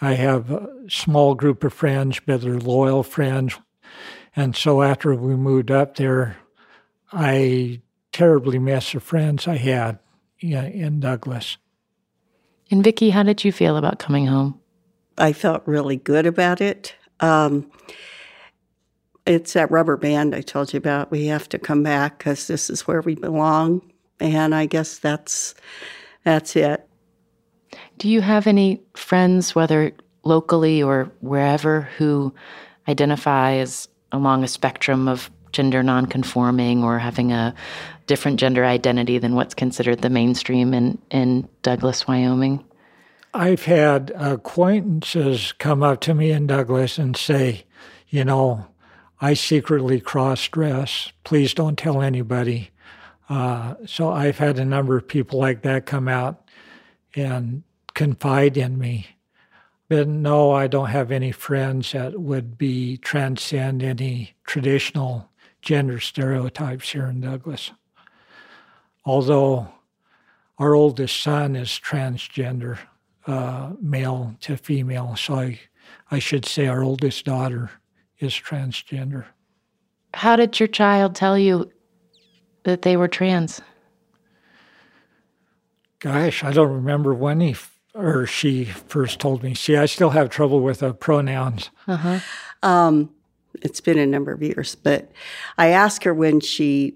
I 0.00 0.14
have 0.14 0.50
a 0.50 0.68
small 0.88 1.34
group 1.34 1.62
of 1.62 1.72
friends, 1.72 2.20
but 2.24 2.40
they're 2.40 2.58
loyal 2.58 3.02
friends. 3.02 3.58
And 4.34 4.56
so 4.56 4.82
after 4.82 5.14
we 5.14 5.36
moved 5.36 5.70
up 5.70 5.96
there, 5.96 6.36
I 7.12 7.82
terribly 8.12 8.58
miss 8.58 8.92
the 8.92 9.00
friends 9.00 9.46
I 9.46 9.56
had 9.56 9.98
in 10.40 11.00
Douglas. 11.00 11.56
And 12.70 12.82
Vicki, 12.84 13.10
how 13.10 13.22
did 13.22 13.44
you 13.44 13.52
feel 13.52 13.76
about 13.76 13.98
coming 13.98 14.26
home? 14.26 14.58
I 15.18 15.32
felt 15.32 15.62
really 15.66 15.96
good 15.96 16.26
about 16.26 16.60
it. 16.60 16.94
Um, 17.20 17.70
it's 19.30 19.52
that 19.52 19.70
rubber 19.70 19.96
band 19.96 20.34
I 20.34 20.40
told 20.40 20.72
you 20.72 20.78
about. 20.78 21.12
We 21.12 21.26
have 21.26 21.48
to 21.50 21.58
come 21.58 21.84
back 21.84 22.18
because 22.18 22.48
this 22.48 22.68
is 22.68 22.86
where 22.88 23.00
we 23.00 23.14
belong, 23.14 23.80
and 24.18 24.52
I 24.54 24.66
guess 24.66 24.98
that's 24.98 25.54
that's 26.24 26.56
it. 26.56 26.86
Do 27.98 28.08
you 28.08 28.22
have 28.22 28.48
any 28.48 28.82
friends, 28.94 29.54
whether 29.54 29.92
locally 30.24 30.82
or 30.82 31.12
wherever, 31.20 31.82
who 31.96 32.34
identify 32.88 33.54
as 33.54 33.88
along 34.10 34.42
a 34.42 34.48
spectrum 34.48 35.06
of 35.06 35.30
gender 35.52 35.82
nonconforming 35.82 36.82
or 36.82 36.98
having 36.98 37.30
a 37.30 37.54
different 38.08 38.40
gender 38.40 38.64
identity 38.64 39.18
than 39.18 39.36
what's 39.36 39.54
considered 39.54 40.00
the 40.00 40.10
mainstream 40.10 40.74
in, 40.74 40.98
in 41.10 41.48
Douglas, 41.62 42.08
Wyoming? 42.08 42.64
I've 43.32 43.64
had 43.64 44.10
acquaintances 44.16 45.52
come 45.52 45.84
up 45.84 46.00
to 46.00 46.14
me 46.14 46.32
in 46.32 46.48
Douglas 46.48 46.98
and 46.98 47.16
say, 47.16 47.64
you 48.08 48.24
know, 48.24 48.66
I 49.20 49.34
secretly 49.34 50.00
cross 50.00 50.48
dress. 50.48 51.12
Please 51.24 51.52
don't 51.52 51.78
tell 51.78 52.00
anybody. 52.00 52.70
Uh, 53.28 53.74
so 53.86 54.10
I've 54.10 54.38
had 54.38 54.58
a 54.58 54.64
number 54.64 54.96
of 54.96 55.06
people 55.06 55.38
like 55.38 55.62
that 55.62 55.86
come 55.86 56.08
out 56.08 56.48
and 57.14 57.62
confide 57.94 58.56
in 58.56 58.78
me. 58.78 59.06
But 59.88 60.08
no, 60.08 60.52
I 60.52 60.68
don't 60.68 60.88
have 60.88 61.10
any 61.10 61.32
friends 61.32 61.92
that 61.92 62.20
would 62.20 62.56
be 62.56 62.96
transcend 62.96 63.82
any 63.82 64.34
traditional 64.44 65.28
gender 65.60 66.00
stereotypes 66.00 66.90
here 66.90 67.06
in 67.06 67.20
Douglas. 67.20 67.72
Although 69.04 69.68
our 70.58 70.74
oldest 70.74 71.20
son 71.22 71.56
is 71.56 71.68
transgender, 71.70 72.78
uh, 73.26 73.72
male 73.80 74.36
to 74.40 74.56
female, 74.56 75.16
so 75.16 75.34
I, 75.34 75.60
I 76.10 76.18
should 76.18 76.44
say 76.44 76.66
our 76.66 76.82
oldest 76.82 77.24
daughter 77.24 77.70
is 78.20 78.32
transgender. 78.32 79.24
How 80.14 80.36
did 80.36 80.60
your 80.60 80.68
child 80.68 81.14
tell 81.14 81.38
you 81.38 81.70
that 82.64 82.82
they 82.82 82.96
were 82.96 83.08
trans? 83.08 83.60
Gosh, 85.98 86.42
I 86.44 86.52
don't 86.52 86.72
remember 86.72 87.14
when 87.14 87.40
he 87.40 87.56
or 87.94 88.26
she 88.26 88.64
first 88.64 89.18
told 89.20 89.42
me. 89.42 89.54
See, 89.54 89.76
I 89.76 89.86
still 89.86 90.10
have 90.10 90.30
trouble 90.30 90.60
with 90.60 90.82
uh, 90.82 90.92
pronouns. 90.92 91.70
Uh-huh. 91.86 92.20
Um, 92.62 93.10
it's 93.62 93.80
been 93.80 93.98
a 93.98 94.06
number 94.06 94.32
of 94.32 94.42
years, 94.42 94.74
but 94.74 95.10
I 95.58 95.68
asked 95.68 96.04
her 96.04 96.14
when 96.14 96.40
she 96.40 96.94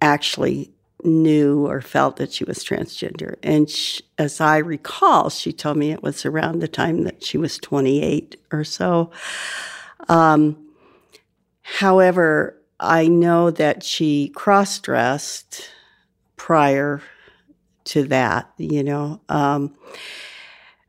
actually 0.00 0.73
knew 1.04 1.66
or 1.66 1.80
felt 1.80 2.16
that 2.16 2.32
she 2.32 2.44
was 2.44 2.64
transgender. 2.64 3.36
And 3.42 3.68
she, 3.68 4.02
as 4.18 4.40
I 4.40 4.58
recall, 4.58 5.30
she 5.30 5.52
told 5.52 5.76
me 5.76 5.92
it 5.92 6.02
was 6.02 6.24
around 6.24 6.60
the 6.60 6.68
time 6.68 7.04
that 7.04 7.22
she 7.22 7.38
was 7.38 7.58
28 7.58 8.36
or 8.52 8.64
so. 8.64 9.10
Um, 10.08 10.56
however, 11.62 12.58
I 12.80 13.06
know 13.06 13.50
that 13.50 13.82
she 13.82 14.28
cross 14.30 14.78
dressed 14.78 15.70
prior 16.36 17.00
to 17.84 18.04
that, 18.04 18.50
you 18.58 18.82
know. 18.82 19.20
Um, 19.28 19.74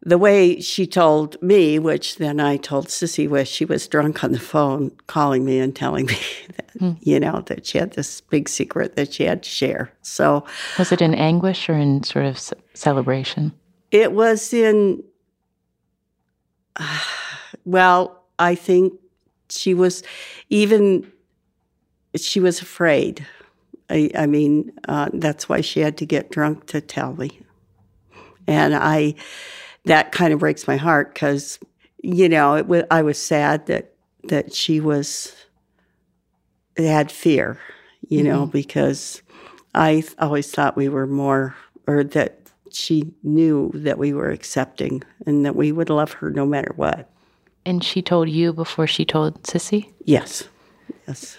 the 0.06 0.20
way 0.20 0.62
she 0.62 0.86
told 0.86 1.42
me, 1.42 1.80
which 1.80 2.18
then 2.18 2.40
I 2.40 2.58
told 2.58 2.88
Sissy, 2.88 3.28
was 3.28 3.48
she 3.48 3.66
was 3.66 3.88
drunk 3.88 4.24
on 4.24 4.32
the 4.32 4.40
phone 4.40 4.92
calling 5.08 5.44
me 5.44 5.60
and 5.60 5.76
telling 5.76 6.06
me 6.08 6.20
that, 6.56 6.74
mm. 6.80 6.98
you 7.02 7.20
know, 7.20 7.42
that 7.48 7.66
she 7.66 7.80
had 7.80 7.94
this 7.94 8.22
big 8.22 8.48
secret 8.48 8.96
that 8.96 9.14
she 9.14 9.24
had 9.24 9.42
to 9.44 9.50
share. 9.50 9.92
So, 10.04 10.46
was 10.78 10.92
it 10.92 11.02
in 11.02 11.16
anguish 11.16 11.68
or 11.68 11.74
in 11.74 12.04
sort 12.04 12.26
of 12.26 12.40
celebration? 12.76 13.52
It 13.90 14.12
was 14.12 14.54
in, 14.54 15.04
uh, 16.76 17.00
well, 17.66 18.24
I 18.38 18.54
think 18.54 18.94
she 19.50 19.74
was 19.74 20.04
even, 20.50 21.12
she 22.16 22.40
was 22.40 22.62
afraid. 22.62 23.26
I, 23.90 24.12
I 24.16 24.28
mean, 24.28 24.72
uh, 24.88 25.10
that's 25.14 25.50
why 25.50 25.62
she 25.62 25.80
had 25.80 25.98
to 25.98 26.06
get 26.06 26.30
drunk 26.30 26.68
to 26.68 26.82
tell 26.82 27.14
me. 27.14 27.40
And 28.48 28.76
I, 28.76 29.16
that 29.86 30.12
kind 30.12 30.34
of 30.34 30.40
breaks 30.40 30.68
my 30.68 30.78
heart 30.78 31.14
because, 31.14 31.60
you 32.02 32.30
know, 32.30 32.56
it 32.56 32.64
w- 32.64 32.88
I 32.92 33.02
was 33.02 33.18
sad 33.18 33.66
that 33.68 33.94
that 34.26 34.54
she 34.54 34.80
was 34.80 35.36
had 36.78 37.12
fear, 37.12 37.60
you 38.10 38.20
mm-hmm. 38.20 38.28
know, 38.28 38.46
because 38.46 39.22
I 39.74 40.04
always 40.20 40.52
thought 40.52 40.76
we 40.76 40.90
were 40.90 41.08
more, 41.08 41.56
or 41.88 42.04
that 42.04 42.40
she 42.72 43.14
knew 43.24 43.72
that 43.74 43.98
we 43.98 44.14
were 44.14 44.30
accepting 44.30 45.04
and 45.26 45.46
that 45.46 45.56
we 45.56 45.72
would 45.72 45.90
love 45.90 46.14
her 46.14 46.30
no 46.30 46.46
matter 46.46 46.74
what. 46.76 47.10
And 47.66 47.84
she 47.84 48.02
told 48.02 48.30
you 48.30 48.54
before 48.54 48.88
she 48.88 49.06
told 49.06 49.42
Sissy? 49.44 49.92
Yes. 50.04 50.48
Yes. 51.08 51.38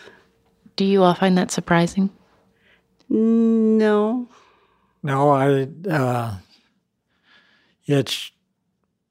Do 0.76 0.84
you 0.84 1.02
all 1.02 1.14
find 1.14 1.38
that 1.38 1.50
surprising? 1.50 2.10
No. 3.08 4.28
No, 5.02 5.30
I. 5.30 5.68
Uh, 5.88 6.34
it's 7.86 8.32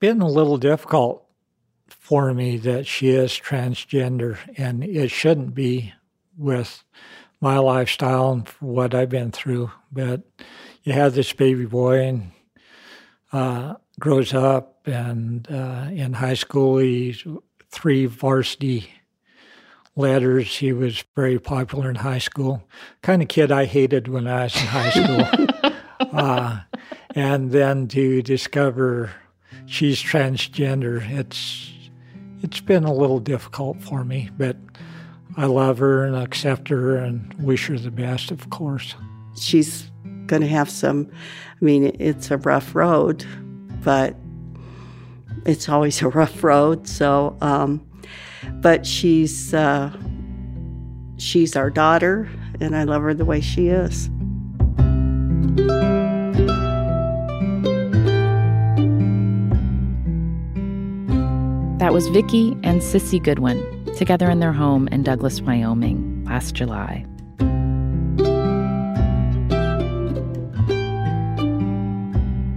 been 0.05 0.21
a 0.21 0.27
little 0.27 0.57
difficult 0.57 1.25
for 1.87 2.31
me 2.31 2.57
that 2.57 2.85
she 2.85 3.09
is 3.09 3.31
transgender, 3.31 4.37
and 4.55 4.83
it 4.83 5.09
shouldn't 5.09 5.55
be 5.55 5.91
with 6.37 6.83
my 7.41 7.57
lifestyle 7.57 8.31
and 8.31 8.47
what 8.59 8.93
I've 8.93 9.09
been 9.09 9.31
through. 9.31 9.71
But 9.91 10.21
you 10.83 10.93
have 10.93 11.15
this 11.15 11.33
baby 11.33 11.65
boy 11.65 12.03
and 12.03 12.31
uh, 13.33 13.75
grows 13.99 14.31
up, 14.31 14.87
and 14.87 15.49
uh, 15.49 15.87
in 15.91 16.13
high 16.13 16.35
school, 16.35 16.77
he's 16.77 17.25
three 17.71 18.05
varsity 18.05 18.91
letters. 19.95 20.55
He 20.55 20.71
was 20.71 21.03
very 21.15 21.39
popular 21.39 21.89
in 21.89 21.95
high 21.95 22.19
school. 22.19 22.63
Kind 23.01 23.23
of 23.23 23.27
kid 23.27 23.51
I 23.51 23.65
hated 23.65 24.07
when 24.07 24.27
I 24.27 24.43
was 24.43 24.55
in 24.55 24.67
high 24.67 24.89
school. 24.91 25.71
uh, 26.13 26.59
and 27.15 27.49
then 27.49 27.87
to 27.87 28.21
discover 28.21 29.11
she's 29.65 30.01
transgender, 30.01 31.07
it's 31.17 31.71
it's 32.41 32.59
been 32.59 32.83
a 32.83 32.93
little 32.93 33.19
difficult 33.19 33.81
for 33.81 34.03
me, 34.03 34.29
but 34.37 34.57
I 35.37 35.45
love 35.45 35.79
her 35.79 36.05
and 36.05 36.15
accept 36.15 36.69
her 36.69 36.95
and 36.95 37.33
wish 37.35 37.67
her 37.67 37.77
the 37.77 37.91
best, 37.91 38.31
of 38.31 38.49
course. 38.49 38.95
She's 39.37 39.89
going 40.27 40.41
to 40.41 40.47
have 40.47 40.69
some, 40.69 41.09
I 41.59 41.65
mean, 41.65 41.95
it's 41.99 42.31
a 42.31 42.37
rough 42.37 42.75
road, 42.75 43.25
but 43.83 44.15
it's 45.45 45.67
always 45.69 46.01
a 46.01 46.09
rough 46.09 46.43
road. 46.43 46.87
So, 46.87 47.35
um, 47.41 47.85
but 48.61 48.85
she's 48.85 49.53
uh, 49.53 49.91
she's 51.17 51.55
our 51.55 51.69
daughter, 51.69 52.29
and 52.59 52.75
I 52.75 52.83
love 52.83 53.01
her 53.01 53.13
the 53.13 53.25
way 53.25 53.41
she 53.41 53.67
is. 53.69 54.09
That 61.85 61.93
was 61.93 62.07
Vicki 62.07 62.57
and 62.63 62.81
Sissy 62.81 63.21
Goodwin 63.21 63.93
together 63.95 64.27
in 64.27 64.39
their 64.39 64.51
home 64.51 64.87
in 64.87 65.03
Douglas, 65.03 65.39
Wyoming 65.39 66.25
last 66.25 66.55
July. 66.55 67.05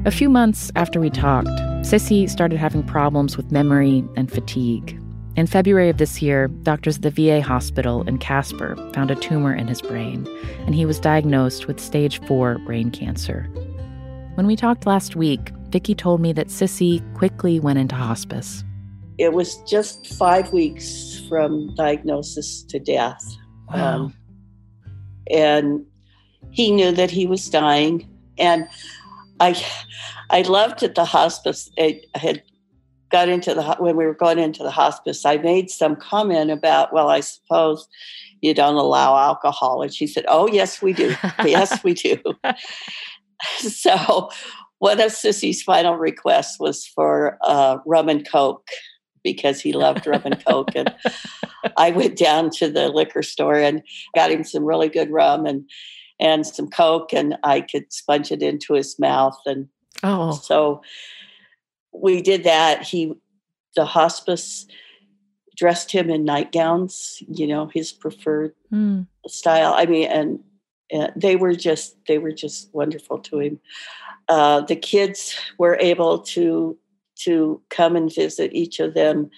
A 0.06 0.10
few 0.10 0.30
months 0.30 0.72
after 0.76 0.98
we 0.98 1.10
talked, 1.10 1.46
Sissy 1.84 2.30
started 2.30 2.58
having 2.58 2.82
problems 2.82 3.36
with 3.36 3.52
memory 3.52 4.02
and 4.16 4.32
fatigue. 4.32 4.98
In 5.36 5.46
February 5.46 5.90
of 5.90 5.98
this 5.98 6.22
year, 6.22 6.48
doctors 6.48 6.96
at 6.96 7.02
the 7.02 7.10
VA 7.10 7.42
hospital 7.42 8.08
in 8.08 8.16
Casper 8.16 8.76
found 8.94 9.10
a 9.10 9.14
tumor 9.14 9.54
in 9.54 9.68
his 9.68 9.82
brain, 9.82 10.26
and 10.64 10.74
he 10.74 10.86
was 10.86 10.98
diagnosed 10.98 11.66
with 11.66 11.80
stage 11.80 12.18
4 12.22 12.60
brain 12.60 12.90
cancer. 12.90 13.42
When 14.36 14.46
we 14.46 14.56
talked 14.56 14.86
last 14.86 15.16
week, 15.16 15.52
Vicki 15.68 15.94
told 15.94 16.22
me 16.22 16.32
that 16.32 16.48
Sissy 16.48 17.02
quickly 17.12 17.60
went 17.60 17.78
into 17.78 17.94
hospice. 17.94 18.64
It 19.18 19.32
was 19.32 19.56
just 19.62 20.06
five 20.14 20.52
weeks 20.52 21.20
from 21.28 21.74
diagnosis 21.74 22.62
to 22.62 22.78
death. 22.78 23.36
Wow. 23.72 23.96
Um, 23.96 24.14
and 25.30 25.84
he 26.50 26.70
knew 26.70 26.92
that 26.92 27.10
he 27.10 27.26
was 27.26 27.50
dying. 27.50 28.08
And 28.38 28.68
I, 29.40 29.60
I 30.30 30.42
loved 30.42 30.82
at 30.82 30.94
the 30.94 31.04
hospice. 31.04 31.70
I 31.78 32.00
had 32.14 32.42
got 33.10 33.28
into 33.28 33.54
the 33.54 33.62
when 33.78 33.96
we 33.96 34.06
were 34.06 34.14
going 34.14 34.38
into 34.38 34.62
the 34.62 34.70
hospice. 34.70 35.24
I 35.24 35.38
made 35.38 35.70
some 35.70 35.96
comment 35.96 36.50
about, 36.50 36.92
well, 36.92 37.08
I 37.08 37.20
suppose 37.20 37.88
you 38.40 38.54
don't 38.54 38.76
allow 38.76 39.16
alcohol, 39.16 39.82
and 39.82 39.92
she 39.92 40.06
said, 40.06 40.24
"Oh, 40.28 40.46
yes, 40.48 40.80
we 40.80 40.92
do. 40.92 41.14
yes, 41.44 41.82
we 41.82 41.94
do." 41.94 42.16
so, 43.58 44.30
one 44.78 45.00
of 45.00 45.10
Sissy's 45.12 45.62
final 45.62 45.96
requests 45.96 46.58
was 46.60 46.86
for 46.86 47.38
uh, 47.42 47.78
rum 47.84 48.08
and 48.08 48.28
coke 48.28 48.68
because 49.32 49.60
he 49.60 49.72
loved 49.72 50.06
rum 50.06 50.22
and 50.24 50.44
coke. 50.44 50.70
And 50.74 50.94
I 51.76 51.90
went 51.90 52.16
down 52.16 52.50
to 52.58 52.70
the 52.70 52.88
liquor 52.88 53.22
store 53.22 53.56
and 53.56 53.82
got 54.14 54.30
him 54.30 54.44
some 54.44 54.64
really 54.64 54.88
good 54.88 55.10
rum 55.10 55.46
and 55.46 55.68
and 56.20 56.44
some 56.44 56.68
coke, 56.68 57.12
and 57.12 57.36
I 57.44 57.60
could 57.60 57.92
sponge 57.92 58.32
it 58.32 58.42
into 58.42 58.74
his 58.74 58.98
mouth. 58.98 59.38
And 59.46 59.68
Oh, 60.02 60.32
so 60.32 60.82
we 61.92 62.22
did 62.22 62.44
that. 62.44 62.82
He, 62.82 63.14
the 63.74 63.84
hospice, 63.84 64.66
dressed 65.56 65.90
him 65.90 66.10
in 66.10 66.24
nightgowns. 66.24 67.22
You 67.28 67.46
know, 67.46 67.70
his 67.72 67.92
preferred 67.92 68.54
mm. 68.72 69.06
style. 69.26 69.74
I 69.76 69.86
mean, 69.86 70.08
and, 70.08 70.40
and 70.90 71.12
they 71.16 71.36
were 71.36 71.54
just 71.54 71.96
they 72.06 72.18
were 72.18 72.32
just 72.32 72.72
wonderful 72.72 73.18
to 73.18 73.40
him. 73.40 73.60
Uh, 74.28 74.60
the 74.60 74.76
kids 74.76 75.36
were 75.58 75.78
able 75.80 76.18
to 76.20 76.76
to 77.24 77.62
come 77.70 77.96
and 77.96 78.14
visit 78.14 78.52
each 78.52 78.80
of 78.80 78.94
them. 78.94 79.30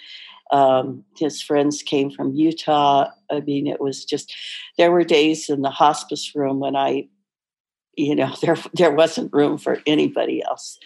Um, 0.53 1.05
his 1.17 1.41
friends 1.41 1.83
came 1.83 2.11
from 2.11 2.35
Utah. 2.35 3.09
I 3.31 3.41
mean, 3.41 3.67
it 3.67 3.81
was 3.81 4.05
just 4.05 4.35
there 4.79 4.91
were 4.91 5.05
days 5.05 5.49
in 5.49 5.63
the 5.63 5.71
hospice 5.71 6.35
room 6.35 6.59
when 6.59 6.75
I, 6.75 7.09
you 7.97 8.15
know, 8.15 8.35
there 8.43 8.57
there 8.75 8.93
wasn't 8.93 9.33
room 9.33 9.59
for 9.59 9.79
anybody 9.87 10.43
else. 10.43 10.79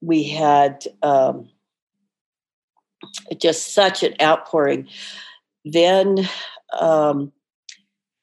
We 0.00 0.24
had 0.24 0.86
um, 1.02 1.50
just 3.36 3.74
such 3.74 4.02
an 4.02 4.14
outpouring. 4.20 4.88
Then 5.64 6.26
um, 6.78 7.32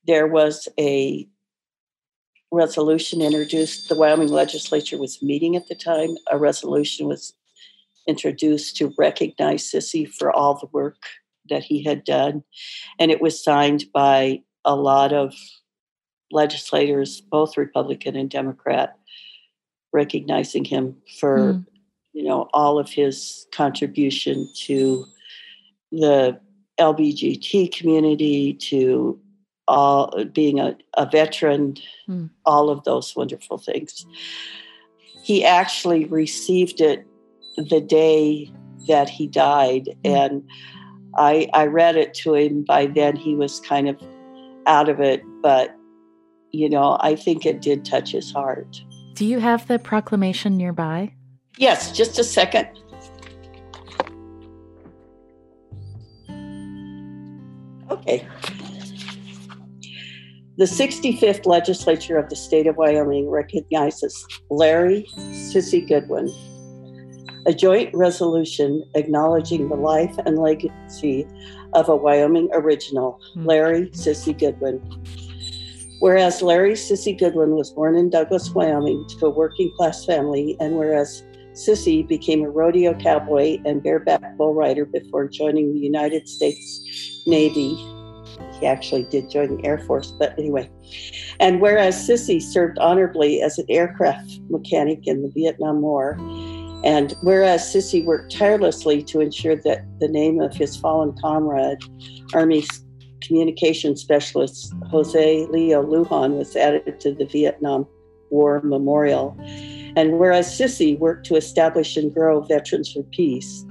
there 0.07 0.27
was 0.27 0.67
a 0.79 1.27
resolution 2.51 3.21
introduced. 3.21 3.89
The 3.89 3.95
Wyoming 3.95 4.29
legislature 4.29 4.97
was 4.97 5.21
meeting 5.21 5.55
at 5.55 5.67
the 5.67 5.75
time. 5.75 6.15
A 6.31 6.37
resolution 6.37 7.07
was 7.07 7.33
introduced 8.07 8.77
to 8.77 8.93
recognize 8.97 9.63
Sissy 9.69 10.07
for 10.09 10.31
all 10.31 10.55
the 10.55 10.67
work 10.71 10.97
that 11.49 11.63
he 11.63 11.83
had 11.83 12.03
done. 12.03 12.43
And 12.99 13.11
it 13.11 13.21
was 13.21 13.43
signed 13.43 13.85
by 13.93 14.41
a 14.65 14.75
lot 14.75 15.13
of 15.13 15.33
legislators, 16.31 17.21
both 17.21 17.57
Republican 17.57 18.15
and 18.15 18.29
Democrat, 18.29 18.97
recognizing 19.93 20.65
him 20.65 20.97
for, 21.19 21.53
Mm. 21.53 21.65
you 22.13 22.23
know, 22.23 22.49
all 22.53 22.79
of 22.79 22.89
his 22.89 23.47
contribution 23.51 24.47
to 24.65 25.05
the 25.91 26.39
LBGT 26.77 27.67
community, 27.67 28.53
to 28.53 29.19
all 29.69 30.25
being 30.25 30.59
a, 30.59 30.77
a 30.97 31.05
veteran, 31.05 31.77
Mm. 32.07 32.29
all 32.45 32.69
of 32.69 32.83
those 32.83 33.15
wonderful 33.15 33.57
things. 33.57 34.05
He 35.23 35.43
actually 35.43 36.05
received 36.05 36.79
it 36.81 37.05
the 37.57 37.81
day 37.81 38.51
that 38.87 39.09
he 39.09 39.27
died, 39.27 39.89
mm-hmm. 40.03 40.15
and 40.15 40.49
I 41.17 41.49
I 41.53 41.65
read 41.65 41.95
it 41.95 42.13
to 42.15 42.35
him. 42.35 42.63
By 42.63 42.87
then, 42.87 43.15
he 43.15 43.35
was 43.35 43.59
kind 43.61 43.89
of 43.89 44.01
out 44.65 44.89
of 44.89 44.99
it, 44.99 45.21
but 45.41 45.75
you 46.51 46.69
know, 46.69 46.97
I 47.01 47.15
think 47.15 47.45
it 47.45 47.61
did 47.61 47.85
touch 47.85 48.11
his 48.11 48.31
heart. 48.31 48.81
do 49.15 49.25
you 49.25 49.39
have 49.39 49.67
the 49.67 49.79
proclamation 49.79 50.57
nearby? 50.57 51.13
Yes, 51.57 51.91
just 51.91 52.19
a 52.19 52.23
second. 52.23 52.67
Okay. 57.89 58.27
The 60.57 60.65
65th 60.65 61.45
legislature 61.45 62.17
of 62.17 62.29
the 62.29 62.35
state 62.35 62.67
of 62.67 62.77
Wyoming 62.77 63.29
recognizes 63.29 64.25
Larry 64.49 65.05
Sissy 65.15 65.87
Goodwin, 65.87 66.31
a 67.47 67.53
joint 67.53 67.89
resolution 67.93 68.83
acknowledging 68.95 69.69
the 69.69 69.75
life 69.75 70.15
and 70.25 70.37
legacy 70.37 71.25
of 71.73 71.87
a 71.87 71.95
Wyoming 71.95 72.49
original, 72.53 73.19
Hmm. 73.33 73.45
Larry 73.45 73.89
Sissy 73.91 74.37
Goodwin. 74.37 74.81
Whereas 75.99 76.41
Larry 76.41 76.73
Sissy 76.73 77.17
Goodwin 77.17 77.55
was 77.55 77.71
born 77.71 77.95
in 77.95 78.09
Douglas, 78.09 78.53
Wyoming, 78.53 79.05
to 79.17 79.25
a 79.25 79.29
working 79.29 79.71
class 79.77 80.05
family, 80.05 80.57
and 80.59 80.77
whereas 80.77 81.23
Sissy 81.53 82.07
became 82.07 82.43
a 82.43 82.49
rodeo 82.49 82.93
cowboy 82.93 83.57
and 83.65 83.81
bareback 83.81 84.37
bull 84.37 84.53
rider 84.53 84.85
before 84.85 85.27
joining 85.27 85.73
the 85.73 85.79
United 85.79 86.27
States 86.27 87.23
Navy. 87.25 87.75
He 88.59 88.67
actually 88.67 89.03
did 89.03 89.29
join 89.31 89.57
the 89.57 89.65
Air 89.65 89.79
Force, 89.79 90.11
but 90.11 90.37
anyway. 90.37 90.69
And 91.39 91.61
whereas 91.61 91.95
Sissy 92.07 92.41
served 92.41 92.77
honorably 92.77 93.41
as 93.41 93.57
an 93.57 93.65
aircraft 93.69 94.39
mechanic 94.49 95.07
in 95.07 95.23
the 95.23 95.29
Vietnam 95.29 95.81
War, 95.81 96.17
and 96.83 97.15
whereas 97.21 97.63
Sissy 97.63 98.05
worked 98.05 98.35
tirelessly 98.35 99.03
to 99.03 99.19
ensure 99.19 99.55
that 99.55 99.85
the 99.99 100.07
name 100.07 100.39
of 100.39 100.55
his 100.55 100.77
fallen 100.77 101.15
comrade, 101.19 101.79
Army 102.33 102.63
communication 103.21 103.95
specialist 103.95 104.73
Jose 104.89 105.45
Leo 105.47 105.83
Lujan, 105.83 106.37
was 106.37 106.55
added 106.55 106.99
to 106.99 107.13
the 107.13 107.25
Vietnam 107.25 107.87
War 108.29 108.61
Memorial. 108.63 109.35
And 109.95 110.19
whereas 110.19 110.47
Sissy 110.47 110.97
worked 110.99 111.25
to 111.27 111.35
establish 111.35 111.97
and 111.97 112.13
grow 112.13 112.41
Veterans 112.41 112.91
for 112.93 113.03
Peace, 113.03 113.65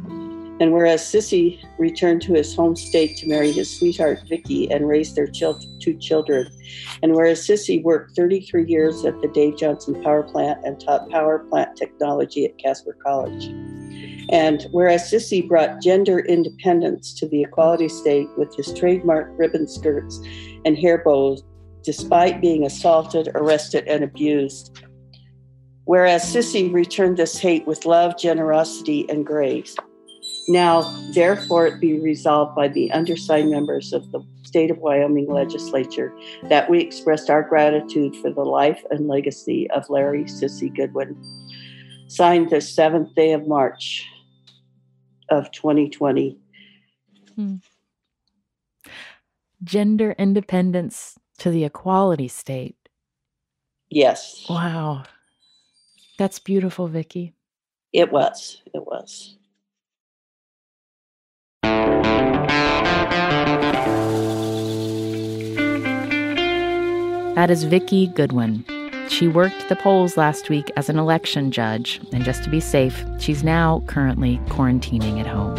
and 0.61 0.73
whereas 0.73 1.03
Sissy 1.03 1.63
returned 1.79 2.23
to 2.23 2.33
his 2.33 2.55
home 2.55 2.77
state 2.77 3.17
to 3.19 3.29
marry 3.29 3.53
his 3.53 3.79
sweetheart 3.79 4.21
Vicki 4.29 4.71
and 4.71 4.89
raise 4.89 5.15
their 5.15 5.27
chil- 5.27 5.61
two 5.81 5.95
children, 5.99 6.49
and 7.03 7.15
whereas 7.15 7.47
Sissy 7.47 7.83
worked 7.83 8.17
33 8.17 8.67
years 8.67 9.05
at 9.05 9.21
the 9.21 9.29
Dave 9.29 9.57
Johnston 9.59 10.03
Power 10.03 10.23
Plant 10.23 10.65
and 10.65 10.81
taught 10.81 11.11
power 11.11 11.41
plant 11.41 11.77
technology 11.77 12.47
at 12.47 12.57
Casper 12.59 12.97
College, 13.05 13.47
and 14.31 14.67
whereas 14.71 15.11
Sissy 15.11 15.47
brought 15.47 15.83
gender 15.83 16.21
independence 16.21 17.13
to 17.15 17.29
the 17.29 17.43
equality 17.43 17.89
state 17.89 18.29
with 18.37 18.55
his 18.57 18.73
trademark 18.73 19.31
ribbon 19.37 19.69
skirts 19.69 20.21
and 20.65 20.79
hair 20.79 21.03
bows, 21.05 21.43
despite 21.83 22.41
being 22.41 22.65
assaulted, 22.65 23.29
arrested, 23.35 23.87
and 23.87 24.03
abused. 24.03 24.83
Whereas 25.85 26.25
Sissy 26.25 26.73
returned 26.73 27.17
this 27.17 27.39
hate 27.39 27.65
with 27.65 27.87
love, 27.87 28.19
generosity, 28.19 29.09
and 29.09 29.25
grace. 29.25 29.77
Now, 30.49 30.83
therefore, 31.13 31.67
it 31.67 31.81
be 31.81 31.99
resolved 31.99 32.55
by 32.55 32.69
the 32.69 32.91
undersigned 32.93 33.51
members 33.51 33.93
of 33.93 34.13
the 34.13 34.21
state 34.45 34.71
of 34.71 34.79
Wyoming 34.79 35.27
legislature 35.29 36.17
that 36.45 36.71
we 36.71 36.81
expressed 36.81 37.31
our 37.31 37.43
gratitude 37.43 38.15
for 38.17 38.31
the 38.31 38.45
life 38.45 38.85
and 38.91 39.09
legacy 39.09 39.69
of 39.71 39.91
Larry 39.91 40.25
Sissy 40.25 40.75
Goodwin. 40.75 41.21
Signed 42.07 42.51
the 42.51 42.61
seventh 42.61 43.15
day 43.17 43.33
of 43.33 43.49
March 43.49 44.07
of 45.31 45.51
2020. 45.51 46.39
Hmm. 47.35 47.57
Gender 49.65 50.15
independence 50.17 51.19
to 51.39 51.51
the 51.51 51.65
equality 51.65 52.29
state. 52.29 52.77
Yes, 53.91 54.45
Wow. 54.49 55.05
That's 56.19 56.39
beautiful, 56.39 56.87
Vicki. 56.89 57.35
it 57.93 58.11
was. 58.11 58.63
It 58.75 58.87
was. 58.87 59.37
That 67.37 67.51
is 67.51 67.65
Vicki 67.65 68.07
Goodwin. 68.07 68.65
She 69.11 69.29
worked 69.29 69.69
the 69.69 69.77
polls 69.77 70.17
last 70.17 70.49
week 70.49 70.73
as 70.75 70.89
an 70.89 70.99
election 70.99 71.51
judge, 71.51 72.01
and 72.11 72.25
just 72.25 72.43
to 72.45 72.51
be 72.51 72.61
safe, 72.61 73.05
she's 73.19 73.45
now 73.45 73.83
currently 73.89 74.39
quarantining 74.47 75.21
at 75.21 75.27
home. 75.27 75.55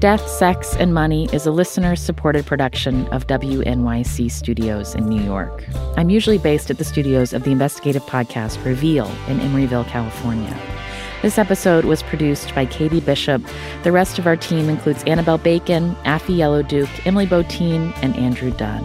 Death, 0.00 0.28
Sex, 0.28 0.74
and 0.74 0.92
Money 0.92 1.28
is 1.32 1.46
a 1.46 1.52
listener 1.52 1.94
supported 1.94 2.44
production 2.44 3.06
of 3.10 3.28
WNYC 3.28 4.28
Studios 4.28 4.96
in 4.96 5.08
New 5.08 5.22
York. 5.22 5.64
I'm 5.96 6.10
usually 6.10 6.38
based 6.38 6.68
at 6.68 6.78
the 6.78 6.84
studios 6.84 7.32
of 7.32 7.44
the 7.44 7.52
investigative 7.52 8.02
podcast 8.06 8.64
Reveal 8.64 9.06
in 9.28 9.38
Emeryville, 9.38 9.86
California. 9.86 10.81
This 11.22 11.38
episode 11.38 11.84
was 11.84 12.02
produced 12.02 12.52
by 12.52 12.66
Katie 12.66 12.98
Bishop. 12.98 13.42
The 13.84 13.92
rest 13.92 14.18
of 14.18 14.26
our 14.26 14.36
team 14.36 14.68
includes 14.68 15.04
Annabelle 15.04 15.38
Bacon, 15.38 15.94
Afi 16.04 16.36
Yellow 16.36 16.62
Duke, 16.62 17.06
Emily 17.06 17.26
Botein, 17.26 17.92
and 18.02 18.16
Andrew 18.16 18.50
Dunn. 18.50 18.82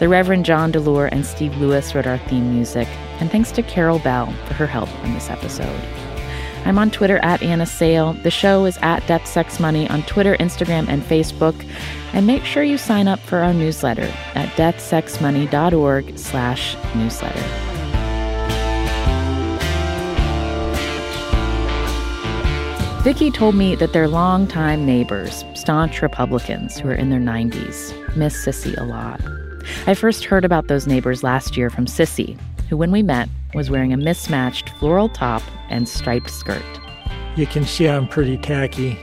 The 0.00 0.08
Reverend 0.08 0.44
John 0.44 0.72
DeLore 0.72 1.08
and 1.12 1.24
Steve 1.24 1.56
Lewis 1.58 1.94
wrote 1.94 2.08
our 2.08 2.18
theme 2.18 2.52
music, 2.52 2.88
and 3.20 3.30
thanks 3.30 3.52
to 3.52 3.62
Carol 3.62 4.00
Bell 4.00 4.26
for 4.48 4.54
her 4.54 4.66
help 4.66 4.92
on 5.04 5.14
this 5.14 5.30
episode. 5.30 5.80
I'm 6.64 6.78
on 6.78 6.90
Twitter 6.90 7.18
at 7.18 7.44
Anna 7.44 7.66
Sale. 7.66 8.14
The 8.14 8.30
show 8.32 8.64
is 8.64 8.76
at 8.82 9.06
Death 9.06 9.28
Sex 9.28 9.60
Money 9.60 9.88
on 9.88 10.02
Twitter, 10.02 10.36
Instagram, 10.38 10.88
and 10.88 11.00
Facebook. 11.02 11.54
And 12.12 12.26
make 12.26 12.44
sure 12.44 12.64
you 12.64 12.76
sign 12.76 13.06
up 13.06 13.20
for 13.20 13.38
our 13.38 13.54
newsletter 13.54 14.12
at 14.34 14.48
deathsexmoney.org 14.56 16.18
slash 16.18 16.76
newsletter. 16.96 17.71
Vicki 23.02 23.32
told 23.32 23.56
me 23.56 23.74
that 23.74 23.92
their 23.92 24.06
longtime 24.06 24.86
neighbors, 24.86 25.44
staunch 25.54 26.02
Republicans 26.02 26.78
who 26.78 26.88
are 26.88 26.94
in 26.94 27.10
their 27.10 27.18
90s, 27.18 27.92
miss 28.14 28.46
Sissy 28.46 28.78
a 28.78 28.84
lot. 28.84 29.20
I 29.88 29.94
first 29.94 30.24
heard 30.24 30.44
about 30.44 30.68
those 30.68 30.86
neighbors 30.86 31.24
last 31.24 31.56
year 31.56 31.68
from 31.68 31.86
Sissy, 31.86 32.38
who, 32.68 32.76
when 32.76 32.92
we 32.92 33.02
met, 33.02 33.28
was 33.54 33.70
wearing 33.70 33.92
a 33.92 33.96
mismatched 33.96 34.68
floral 34.78 35.08
top 35.08 35.42
and 35.68 35.88
striped 35.88 36.30
skirt. 36.30 36.62
You 37.34 37.44
can 37.44 37.64
see 37.64 37.88
I'm 37.88 38.06
pretty 38.06 38.38
tacky. 38.38 38.96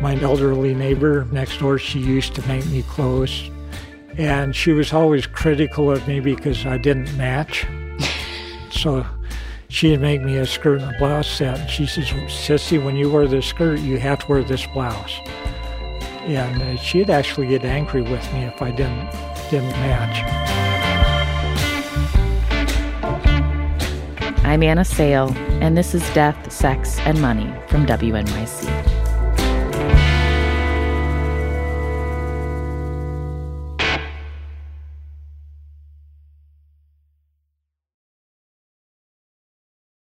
My 0.00 0.14
elderly 0.20 0.72
neighbor 0.72 1.24
next 1.32 1.58
door, 1.58 1.76
she 1.76 1.98
used 1.98 2.36
to 2.36 2.46
make 2.46 2.64
me 2.66 2.84
clothes. 2.84 3.50
And 4.16 4.54
she 4.54 4.70
was 4.70 4.92
always 4.92 5.26
critical 5.26 5.90
of 5.90 6.06
me 6.06 6.20
because 6.20 6.66
I 6.66 6.78
didn't 6.78 7.16
match. 7.16 7.66
so 8.70 9.04
she'd 9.70 10.00
make 10.00 10.20
me 10.20 10.36
a 10.36 10.46
skirt 10.46 10.82
and 10.82 10.94
a 10.94 10.98
blouse 10.98 11.30
set. 11.30 11.60
And 11.60 11.70
she 11.70 11.86
says, 11.86 12.06
Sissy, 12.08 12.82
when 12.82 12.96
you 12.96 13.10
wear 13.10 13.26
this 13.26 13.46
skirt, 13.46 13.80
you 13.80 13.98
have 13.98 14.18
to 14.20 14.26
wear 14.26 14.42
this 14.42 14.66
blouse. 14.66 15.20
And 16.26 16.62
uh, 16.62 16.76
she'd 16.76 17.08
actually 17.08 17.46
get 17.46 17.64
angry 17.64 18.02
with 18.02 18.32
me 18.32 18.44
if 18.44 18.60
I 18.60 18.70
didn't 18.70 19.10
didn't 19.50 19.70
match. 19.70 20.22
I'm 24.44 24.62
Anna 24.62 24.84
Sale, 24.84 25.32
and 25.60 25.76
this 25.76 25.94
is 25.94 26.08
Death, 26.12 26.52
Sex, 26.52 26.98
and 27.00 27.20
Money 27.20 27.52
from 27.68 27.86
WNYC. 27.86 28.99